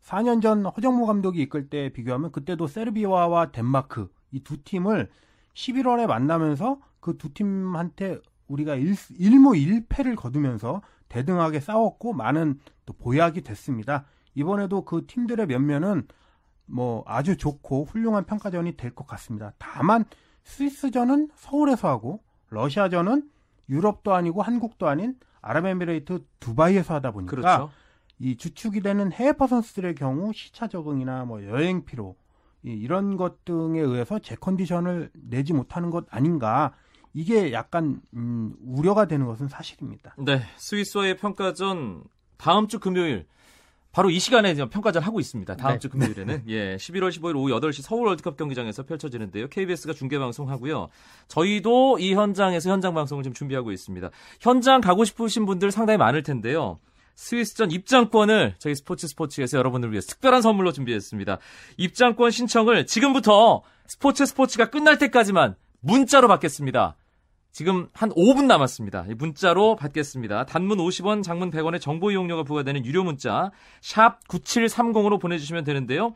4년 0.02 0.40
전 0.40 0.64
허정무 0.66 1.06
감독이 1.06 1.42
이끌 1.42 1.68
때 1.68 1.88
비교하면 1.90 2.30
그때도 2.32 2.66
세르비아와 2.66 3.50
덴마크 3.52 4.08
이 4.32 4.40
두 4.40 4.62
팀을 4.62 5.08
11월에 5.54 6.06
만나면서 6.06 6.78
그 7.00 7.16
두 7.18 7.32
팀한테 7.34 8.20
우리가 8.48 8.76
1, 8.76 8.92
1무 8.92 9.86
1패를 9.88 10.16
거두면서 10.16 10.82
대등하게 11.08 11.60
싸웠고 11.60 12.12
많은 12.12 12.60
또 12.86 12.92
보약이 12.92 13.42
됐습니다. 13.42 14.04
이번에도 14.34 14.84
그 14.84 15.06
팀들의 15.06 15.46
면면은 15.46 16.06
뭐 16.68 17.02
아주 17.06 17.36
좋고 17.36 17.84
훌륭한 17.86 18.24
평가전이 18.24 18.76
될 18.76 18.94
것 18.94 19.06
같습니다. 19.06 19.52
다만 19.58 20.04
스위스전은 20.44 21.30
서울에서 21.34 21.88
하고 21.88 22.22
러시아전은 22.50 23.28
유럽도 23.68 24.14
아니고 24.14 24.42
한국도 24.42 24.88
아닌 24.88 25.16
아랍에미레이트 25.42 26.24
두바이에서 26.40 26.94
하다 26.94 27.10
보니까 27.12 27.30
그렇죠. 27.36 27.70
이 28.18 28.36
주축이 28.36 28.80
되는 28.80 29.12
해외파 29.12 29.46
선수들의 29.46 29.94
경우 29.94 30.32
시차 30.34 30.66
적응이나 30.66 31.24
뭐 31.24 31.44
여행 31.44 31.84
피로 31.84 32.16
이런 32.62 33.16
것 33.16 33.44
등에 33.44 33.78
의해서 33.80 34.18
제 34.18 34.34
컨디션을 34.34 35.10
내지 35.14 35.52
못하는 35.52 35.90
것 35.90 36.06
아닌가 36.10 36.74
이게 37.14 37.52
약간 37.52 38.00
음, 38.14 38.54
우려가 38.60 39.06
되는 39.06 39.26
것은 39.26 39.48
사실입니다. 39.48 40.14
네, 40.18 40.40
스위스와의 40.56 41.16
평가전 41.18 42.04
다음 42.36 42.66
주 42.68 42.80
금요일 42.80 43.26
바로 43.92 44.10
이 44.10 44.18
시간에 44.18 44.54
평가전 44.54 45.02
하고 45.02 45.18
있습니다. 45.18 45.56
다음 45.56 45.72
네. 45.74 45.78
주 45.78 45.88
금요일에는 45.88 46.42
예, 46.48 46.76
11월 46.76 47.10
15일 47.10 47.36
오후 47.36 47.48
8시 47.58 47.82
서울 47.82 48.06
월드컵 48.06 48.36
경기장에서 48.36 48.84
펼쳐지는데요. 48.84 49.48
KBS가 49.48 49.94
중계 49.94 50.18
방송하고요. 50.18 50.88
저희도 51.28 51.98
이 51.98 52.14
현장에서 52.14 52.70
현장 52.70 52.94
방송을 52.94 53.22
지금 53.24 53.34
준비하고 53.34 53.72
있습니다. 53.72 54.10
현장 54.40 54.80
가고 54.80 55.04
싶으신 55.04 55.46
분들 55.46 55.70
상당히 55.70 55.96
많을 55.96 56.22
텐데요. 56.22 56.78
스위스전 57.14 57.72
입장권을 57.72 58.54
저희 58.58 58.76
스포츠 58.76 59.08
스포츠에서 59.08 59.58
여러분을 59.58 59.90
위해 59.90 60.00
특별한 60.00 60.40
선물로 60.40 60.70
준비했습니다. 60.70 61.38
입장권 61.76 62.30
신청을 62.30 62.86
지금부터 62.86 63.62
스포츠 63.88 64.24
스포츠가 64.24 64.70
끝날 64.70 64.98
때까지만 64.98 65.56
문자로 65.80 66.28
받겠습니다. 66.28 66.96
지금 67.58 67.88
한 67.92 68.10
5분 68.10 68.44
남았습니다. 68.44 69.04
문자로 69.16 69.74
받겠습니다. 69.74 70.46
단문 70.46 70.78
50원, 70.78 71.24
장문 71.24 71.50
100원의 71.50 71.80
정보 71.80 72.12
이용료가 72.12 72.44
부과되는 72.44 72.86
유료 72.86 73.02
문자 73.02 73.50
샵 73.80 74.20
9730으로 74.28 75.20
보내주시면 75.20 75.64
되는데요. 75.64 76.14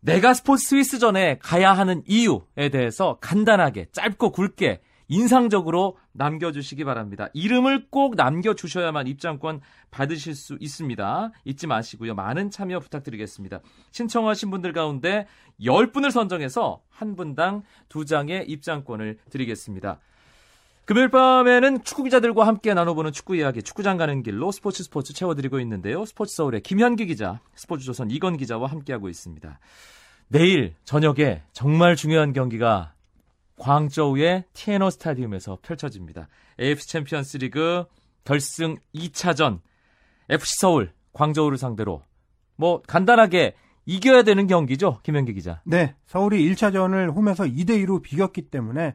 내가 0.00 0.34
스포츠 0.34 0.68
스위스 0.68 0.98
전에 0.98 1.38
가야 1.38 1.72
하는 1.72 2.02
이유에 2.06 2.68
대해서 2.70 3.16
간단하게 3.22 3.86
짧고 3.92 4.32
굵게 4.32 4.82
인상적으로 5.08 5.96
남겨주시기 6.12 6.84
바랍니다. 6.84 7.30
이름을 7.32 7.86
꼭 7.88 8.16
남겨주셔야만 8.16 9.06
입장권 9.06 9.62
받으실 9.90 10.34
수 10.34 10.58
있습니다. 10.60 11.32
잊지 11.46 11.68
마시고요. 11.68 12.14
많은 12.14 12.50
참여 12.50 12.80
부탁드리겠습니다. 12.80 13.60
신청하신 13.92 14.50
분들 14.50 14.74
가운데 14.74 15.26
10분을 15.62 16.10
선정해서 16.10 16.82
한 16.90 17.16
분당 17.16 17.62
2장의 17.88 18.46
입장권을 18.50 19.20
드리겠습니다. 19.30 20.00
금요일 20.90 21.08
밤에는 21.08 21.84
축구 21.84 22.02
기자들과 22.02 22.48
함께 22.48 22.74
나눠보는 22.74 23.12
축구 23.12 23.36
이야기, 23.36 23.62
축구장 23.62 23.96
가는 23.96 24.24
길로 24.24 24.50
스포츠 24.50 24.82
스포츠 24.82 25.12
채워드리고 25.12 25.60
있는데요. 25.60 26.04
스포츠 26.04 26.34
서울의 26.34 26.62
김현기 26.62 27.06
기자, 27.06 27.38
스포츠 27.54 27.84
조선 27.84 28.10
이건 28.10 28.36
기자와 28.36 28.66
함께하고 28.68 29.08
있습니다. 29.08 29.60
내일 30.26 30.74
저녁에 30.82 31.44
정말 31.52 31.94
중요한 31.94 32.32
경기가 32.32 32.94
광저우의 33.56 34.46
티엔허 34.52 34.90
스타디움에서 34.90 35.58
펼쳐집니다. 35.62 36.26
AFC 36.58 36.88
챔피언스 36.88 37.36
리그 37.36 37.84
결승 38.24 38.74
2차전 38.92 39.60
FC 40.28 40.54
서울 40.60 40.90
광저우를 41.12 41.56
상대로 41.56 42.02
뭐 42.56 42.82
간단하게 42.82 43.54
이겨야 43.86 44.24
되는 44.24 44.48
경기죠. 44.48 44.98
김현기 45.04 45.34
기자. 45.34 45.60
네. 45.64 45.94
서울이 46.06 46.44
1차전을 46.50 47.14
홈에서 47.14 47.44
2대 47.44 47.80
2로 47.86 48.02
비겼기 48.02 48.50
때문에 48.50 48.86
뭐 48.86 48.94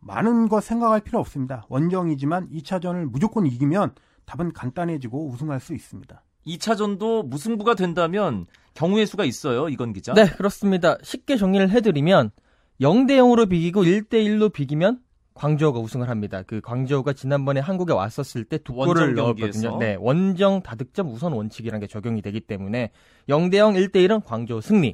많은 0.00 0.48
것 0.48 0.62
생각할 0.64 1.00
필요 1.00 1.18
없습니다. 1.20 1.66
원정이지만 1.68 2.48
2차전을 2.50 3.04
무조건 3.10 3.46
이기면 3.46 3.94
답은 4.24 4.52
간단해지고 4.52 5.28
우승할 5.28 5.60
수 5.60 5.74
있습니다. 5.74 6.22
2차전도 6.46 7.26
무승부가 7.26 7.74
된다면 7.74 8.46
경우의 8.74 9.06
수가 9.06 9.24
있어요, 9.24 9.68
이건 9.68 9.92
기자? 9.92 10.14
네, 10.14 10.26
그렇습니다. 10.26 10.96
쉽게 11.02 11.36
정리를 11.36 11.68
해드리면 11.70 12.30
0대 12.80 13.10
0으로 13.18 13.48
비기고 13.48 13.82
1대 13.84 14.12
1로 14.24 14.52
비기면 14.52 15.00
광저우가 15.34 15.80
우승을 15.80 16.08
합니다. 16.08 16.42
그 16.46 16.60
광저우가 16.60 17.12
지난번에 17.12 17.60
한국에 17.60 17.92
왔었을 17.92 18.44
때 18.44 18.58
두 18.58 18.72
골을 18.72 19.14
넣었거든요. 19.14 19.78
네, 19.78 19.96
원정 19.98 20.62
다득점 20.62 21.10
우선 21.12 21.32
원칙이라는 21.32 21.80
게 21.80 21.86
적용이 21.86 22.22
되기 22.22 22.40
때문에 22.40 22.90
0대 23.28 23.56
0, 23.56 23.74
1대 23.74 23.96
1은 24.06 24.24
광저우 24.24 24.60
승리. 24.60 24.92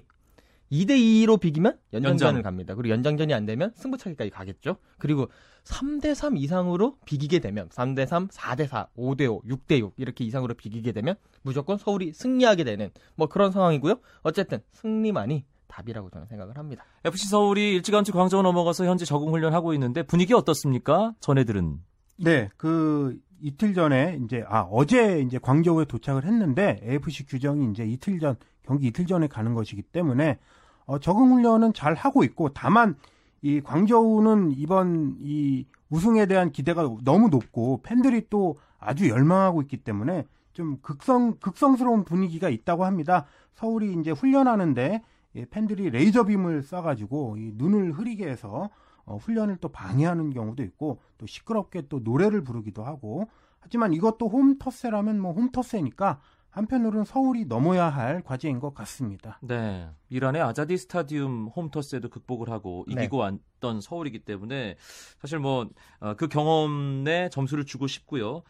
2대 0.72 0.90
2로 0.90 1.38
비기면 1.40 1.78
연장전을 1.92 2.38
연장. 2.38 2.42
갑니다. 2.42 2.74
그리고 2.74 2.92
연장전이 2.92 3.32
안 3.32 3.46
되면 3.46 3.72
승부차기까지 3.76 4.30
가겠죠. 4.30 4.76
그리고 4.98 5.28
3대 5.64 6.14
3 6.14 6.36
이상으로 6.36 6.96
비기게 7.04 7.38
되면 7.40 7.68
3대 7.68 8.06
3, 8.06 8.28
4대 8.28 8.66
4, 8.66 8.88
5대 8.96 9.30
5, 9.30 9.42
6대 9.42 9.78
6 9.78 9.94
이렇게 9.96 10.24
이상으로 10.24 10.54
비기게 10.54 10.92
되면 10.92 11.14
무조건 11.42 11.78
서울이 11.78 12.12
승리하게 12.12 12.64
되는 12.64 12.90
뭐 13.14 13.28
그런 13.28 13.52
상황이고요. 13.52 13.96
어쨌든 14.22 14.60
승리만이 14.72 15.44
답이라고 15.68 16.10
저는 16.10 16.26
생각을 16.28 16.56
합니다. 16.56 16.84
FC 17.04 17.28
서울이 17.28 17.74
일찌감치 17.74 18.12
광저우 18.12 18.42
넘어가서 18.42 18.84
현재 18.84 19.04
적응 19.04 19.32
훈련하고 19.32 19.72
있는데 19.74 20.02
분위기 20.02 20.32
어떻습니까? 20.34 21.14
전해들은 21.20 21.80
네, 22.18 22.48
그 22.56 23.18
이틀 23.42 23.74
전에 23.74 24.18
이제 24.24 24.44
아 24.48 24.62
어제 24.70 25.20
이제 25.20 25.38
광저우에 25.38 25.84
도착을 25.84 26.24
했는데 26.24 26.80
AFC 26.82 27.26
규정이 27.26 27.70
이제 27.70 27.84
이틀 27.84 28.18
전 28.18 28.36
경기 28.62 28.86
이틀 28.88 29.06
전에 29.06 29.26
가는 29.26 29.54
것이기 29.54 29.82
때문에 29.82 30.38
어, 30.86 30.98
적응 30.98 31.32
훈련은 31.32 31.72
잘 31.72 31.94
하고 31.94 32.24
있고 32.24 32.50
다만 32.50 32.96
이 33.42 33.60
광저우는 33.60 34.52
이번 34.56 35.16
이 35.20 35.66
우승에 35.90 36.26
대한 36.26 36.50
기대가 36.50 36.88
너무 37.04 37.28
높고 37.28 37.80
팬들이 37.82 38.26
또 38.30 38.56
아주 38.78 39.08
열망하고 39.08 39.62
있기 39.62 39.78
때문에 39.78 40.26
좀 40.52 40.78
극성 40.80 41.36
극성스러운 41.38 42.04
분위기가 42.04 42.48
있다고 42.48 42.84
합니다. 42.84 43.26
서울이 43.52 43.94
이제 44.00 44.10
훈련하는데 44.10 45.02
팬들이 45.50 45.90
레이저 45.90 46.24
빔을 46.24 46.62
쏴가지고 46.62 47.38
이 47.38 47.52
눈을 47.56 47.92
흐리게 47.92 48.26
해서 48.26 48.70
어, 49.04 49.16
훈련을 49.16 49.58
또 49.58 49.68
방해하는 49.68 50.30
경우도 50.30 50.62
있고 50.64 50.98
또 51.18 51.26
시끄럽게 51.26 51.88
또 51.88 52.00
노래를 52.00 52.42
부르기도 52.42 52.84
하고 52.84 53.28
하지만 53.60 53.92
이것도 53.92 54.28
홈터세라면 54.28 55.20
뭐 55.20 55.32
홈터세니까 55.32 56.20
한편으로는 56.56 57.04
서울이 57.04 57.44
넘어야 57.44 57.90
할 57.90 58.22
과제인 58.22 58.60
것 58.60 58.72
같습니다. 58.74 59.38
네. 59.42 59.90
이란의 60.08 60.40
아자디 60.40 60.78
스타디움 60.78 61.48
홈터스에도 61.54 62.08
극복을 62.08 62.48
하고 62.50 62.84
네. 62.88 62.94
이기고 63.02 63.18
네. 63.28 63.38
왔던 63.60 63.82
서울이기 63.82 64.20
때문에 64.20 64.76
사실 65.20 65.38
뭐그 65.38 65.74
어, 66.00 66.14
경험에 66.14 67.28
점수를 67.28 67.66
주고 67.66 67.86
싶고요. 67.86 68.42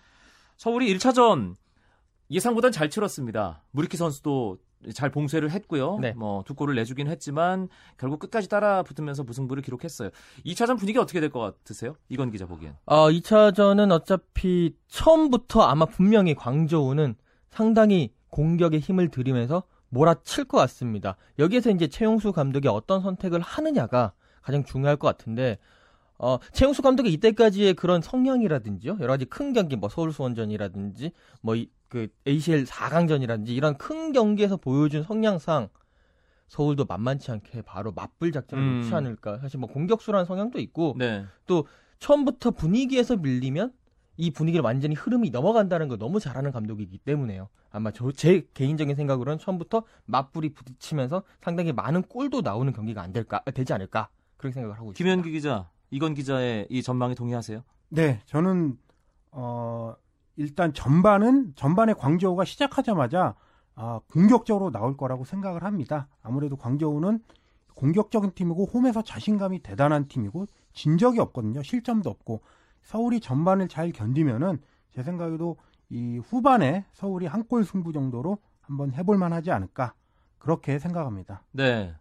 서울이 0.56 0.96
1차전 0.96 1.56
예상보단 2.30 2.70
잘 2.70 2.90
치렀습니다. 2.90 3.64
무리키 3.72 3.96
선수도 3.96 4.58
잘 4.94 5.10
봉쇄를 5.10 5.50
했고요. 5.50 5.98
네. 5.98 6.12
뭐두 6.12 6.54
골을 6.54 6.76
내주긴 6.76 7.08
했지만 7.08 7.68
결국 7.98 8.20
끝까지 8.20 8.48
따라 8.48 8.84
붙으면서 8.84 9.24
무승부를 9.24 9.64
기록했어요. 9.64 10.10
2차전 10.44 10.78
분위기 10.78 10.96
어떻게 11.00 11.18
될 11.18 11.30
것 11.30 11.40
같으세요? 11.40 11.96
이건 12.08 12.30
기자 12.30 12.46
보기엔. 12.46 12.76
어, 12.86 13.10
2차전은 13.10 13.90
어차피 13.90 14.76
처음부터 14.86 15.62
아마 15.62 15.86
분명히 15.86 16.36
광저우는 16.36 17.16
상당히 17.56 18.12
공격에 18.30 18.78
힘을 18.78 19.08
들이면서 19.08 19.62
몰아칠 19.88 20.44
것 20.44 20.58
같습니다. 20.58 21.16
여기에서 21.38 21.70
이제 21.70 21.88
최용수 21.88 22.32
감독이 22.32 22.68
어떤 22.68 23.00
선택을 23.00 23.40
하느냐가 23.40 24.12
가장 24.42 24.64
중요할 24.64 24.96
것 24.96 25.06
같은데 25.08 25.58
어, 26.18 26.38
최용수 26.52 26.82
감독이 26.82 27.12
이때까지의 27.12 27.74
그런 27.74 28.00
성향이라든지요, 28.00 28.96
여러 29.00 29.08
가지 29.08 29.26
큰 29.26 29.52
경기, 29.52 29.76
뭐 29.76 29.90
서울 29.90 30.12
수원전이라든지, 30.12 31.12
뭐 31.42 31.56
그 31.88 32.08
ACL 32.26 32.64
4강전이라든지 32.64 33.48
이런 33.48 33.76
큰 33.78 34.12
경기에서 34.12 34.56
보여준 34.56 35.02
성향상 35.02 35.68
서울도 36.48 36.84
만만치 36.84 37.30
않게 37.30 37.62
바로 37.62 37.92
맞불 37.92 38.32
작전을 38.32 38.62
음. 38.62 38.82
취 38.82 38.94
않을까. 38.94 39.38
사실 39.38 39.58
뭐 39.58 39.68
공격수라는 39.68 40.26
성향도 40.26 40.60
있고, 40.60 40.94
네. 40.96 41.24
또 41.46 41.66
처음부터 41.98 42.52
분위기에서 42.52 43.16
밀리면 43.16 43.72
이 44.16 44.31
분위기를 44.31 44.64
완전히 44.64 44.94
흐름이 44.94 45.31
넘어간다는 45.31 45.88
걸 45.88 45.98
너무 45.98 46.20
잘하는 46.20 46.52
감독이기 46.52 46.98
때문에요. 46.98 47.48
아마 47.70 47.90
저 47.90 48.11
제 48.12 48.48
개인적인 48.55 48.96
생각으로는 48.96 49.38
처음부터 49.38 49.85
맞불이 50.07 50.55
부딪히면서 50.55 51.22
상당히 51.40 51.72
많은 51.72 52.02
골도 52.02 52.40
나오는 52.40 52.72
경기가 52.72 53.02
안 53.02 53.12
될까 53.12 53.42
되지 53.55 53.72
않을까 53.72 54.09
그렇게 54.37 54.55
생각을 54.55 54.76
하고 54.79 54.92
있습니다. 54.92 54.96
김현기 54.98 55.31
기자, 55.33 55.68
이건 55.90 56.14
기자의 56.14 56.66
이 56.70 56.83
전망에 56.83 57.14
동의하세요? 57.14 57.62
네, 57.90 58.20
저는 58.26 58.79
어 59.33 59.94
일단 60.37 60.72
전반은 60.72 61.55
전반에 61.57 61.92
광저우가 61.94 62.44
시작하자마자 62.44 63.35
아, 63.74 64.00
공격적으로 64.11 64.70
나올 64.70 64.96
거라고 64.96 65.24
생각을 65.24 65.62
합니다. 65.62 66.09
아무래도 66.22 66.57
광저우는 66.57 67.20
공격적인 67.74 68.33
팀이고 68.35 68.64
홈에서 68.72 69.02
자신감이 69.02 69.62
대단한 69.62 70.09
팀이고 70.09 70.46
진 70.72 70.96
적이 70.96 71.20
없거든요. 71.20 71.62
실점도 71.62 72.09
없고 72.09 72.40
서울이 72.87 73.20
전반을 73.20 73.66
잘 73.68 73.90
견디면은 73.92 74.61
제 74.94 75.03
생각에도 75.03 75.57
이 75.90 76.18
후반에 76.18 76.85
서울이 76.92 77.27
한 77.27 77.42
골 77.49 77.64
승부 77.64 77.92
정도로 77.92 78.38
한번 78.62 78.92
해볼 78.92 79.18
만하지 79.18 79.51
않을까 79.51 79.92
그렇게 80.38 80.79
생각합니다. 80.79 81.42
네. 81.53 81.94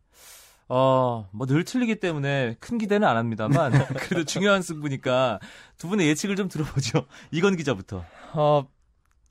어, 0.68 1.28
뭐 1.32 1.46
늘 1.46 1.64
틀리기 1.64 2.00
때문에 2.00 2.56
큰 2.60 2.78
기대는 2.80 3.08
안 3.08 3.18
합니다만 3.18 3.72
그래도 4.10 4.24
중요한 4.26 4.62
승부니까 4.64 5.40
두 5.78 5.88
분의 5.90 6.08
예측을 6.08 6.36
좀 6.36 6.48
들어보죠. 6.48 7.06
이건 7.32 7.56
기자부터. 7.56 8.04
어, 8.34 8.68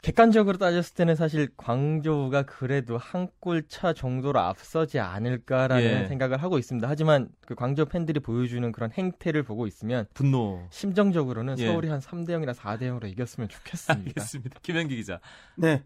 객관적으로 0.05 0.59
따졌을 0.59 0.95
때는 0.95 1.17
사실 1.17 1.49
광저우가 1.57 2.43
그래도 2.43 2.99
한 2.99 3.29
골 3.40 3.67
차 3.69 3.93
정도로 3.95 4.38
앞서지 4.38 4.99
않을까라는 4.99 6.03
예. 6.03 6.07
생각을 6.07 6.43
하고 6.43 6.59
있습니다. 6.59 6.87
하지만 6.88 7.29
그 7.40 7.55
광저우 7.55 7.87
팬들이 7.87 8.21
보여주는 8.21 8.71
그런 8.73 8.90
행태를 8.93 9.43
보고 9.43 9.67
있으면 9.67 10.07
분노 10.12 10.67
심정적으로는 10.71 11.59
예. 11.59 11.67
서울이 11.67 11.88
한 11.88 12.01
3대 12.01 12.31
0이나 12.31 12.55
4대 12.55 12.83
0으로 12.83 13.09
이겼으면 13.09 13.49
좋겠습니다. 13.49 14.09
알겠습니다. 14.11 14.61
김현기 14.62 14.97
기자. 14.97 15.21
네. 15.57 15.83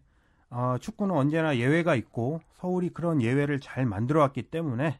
어, 0.50 0.76
축구는 0.80 1.14
언제나 1.14 1.56
예외가 1.56 1.94
있고 1.94 2.40
서울이 2.54 2.88
그런 2.90 3.22
예외를 3.22 3.60
잘 3.60 3.86
만들어 3.86 4.20
왔기 4.22 4.44
때문에 4.44 4.98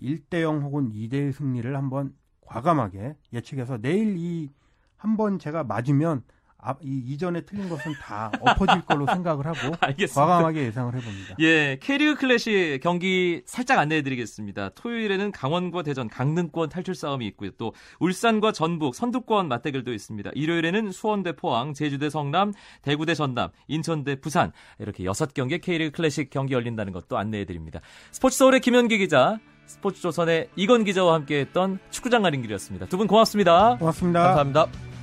1대 0.00 0.42
0 0.42 0.62
혹은 0.62 0.90
2대 0.92 1.14
1 1.14 1.32
승리를 1.32 1.76
한번 1.76 2.14
과감하게 2.42 3.16
예측해서 3.32 3.78
내일 3.78 4.16
이 4.16 4.50
한 4.96 5.16
번 5.18 5.38
제가 5.38 5.64
맞으면 5.64 6.22
아, 6.66 6.74
이 6.82 7.02
이전에 7.08 7.42
틀린 7.42 7.68
것은 7.68 7.92
다 8.00 8.32
엎어질 8.40 8.80
걸로 8.82 9.06
생각을 9.06 9.46
하고 9.46 9.58
알겠습니다. 9.80 10.20
과감하게 10.20 10.64
예상을 10.64 10.94
해봅니다. 10.94 11.34
예, 11.40 11.78
K리그 11.80 12.14
클래식 12.16 12.80
경기 12.82 13.42
살짝 13.44 13.78
안내해드리겠습니다. 13.78 14.70
토요일에는 14.70 15.30
강원과 15.30 15.82
대전 15.82 16.08
강등권 16.08 16.70
탈출 16.70 16.94
싸움이 16.94 17.26
있고요. 17.28 17.50
또 17.58 17.74
울산과 18.00 18.52
전북 18.52 18.94
선두권 18.94 19.48
맞대결도 19.48 19.92
있습니다. 19.92 20.30
일요일에는 20.34 20.90
수원 20.92 21.22
대 21.22 21.32
포항, 21.32 21.74
제주 21.74 21.98
대 21.98 22.08
성남, 22.08 22.52
대구 22.82 23.04
대 23.04 23.14
전남, 23.14 23.50
인천 23.68 24.02
대 24.04 24.16
부산 24.18 24.50
이렇게 24.78 25.04
여섯 25.04 25.34
경기 25.34 25.58
K리그 25.58 25.90
클래식 25.96 26.30
경기 26.30 26.54
열린다는 26.54 26.92
것도 26.94 27.18
안내해드립니다. 27.18 27.80
스포츠 28.10 28.38
서울의 28.38 28.60
김현기 28.60 28.96
기자. 28.98 29.38
스포츠조선의 29.66 30.48
이건 30.56 30.84
기자와 30.84 31.14
함께했던 31.14 31.78
축구장 31.90 32.22
가는 32.22 32.42
길이었습니다. 32.42 32.86
두 32.86 32.98
분 32.98 33.06
고맙습니다. 33.06 33.76
고맙습니다. 33.78 34.22
감사합니다. 34.34 34.93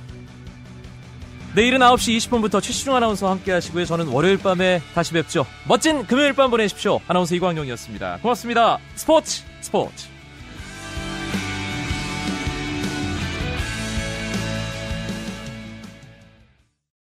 내일은 1.54 1.80
9시 1.80 2.16
20분부터 2.16 2.62
최시중 2.62 2.96
아나운서와 2.96 3.32
함께 3.32 3.52
하시고요. 3.52 3.84
저는 3.84 4.08
월요일 4.08 4.38
밤에 4.38 4.80
다시 4.94 5.12
뵙죠. 5.12 5.44
멋진 5.68 6.06
금요일 6.06 6.32
밤 6.32 6.50
보내십시오. 6.50 7.00
아나운서 7.06 7.34
이광용이었습니다. 7.34 8.20
고맙습니다. 8.22 8.78
스포츠 8.94 9.42
스포츠. 9.60 10.11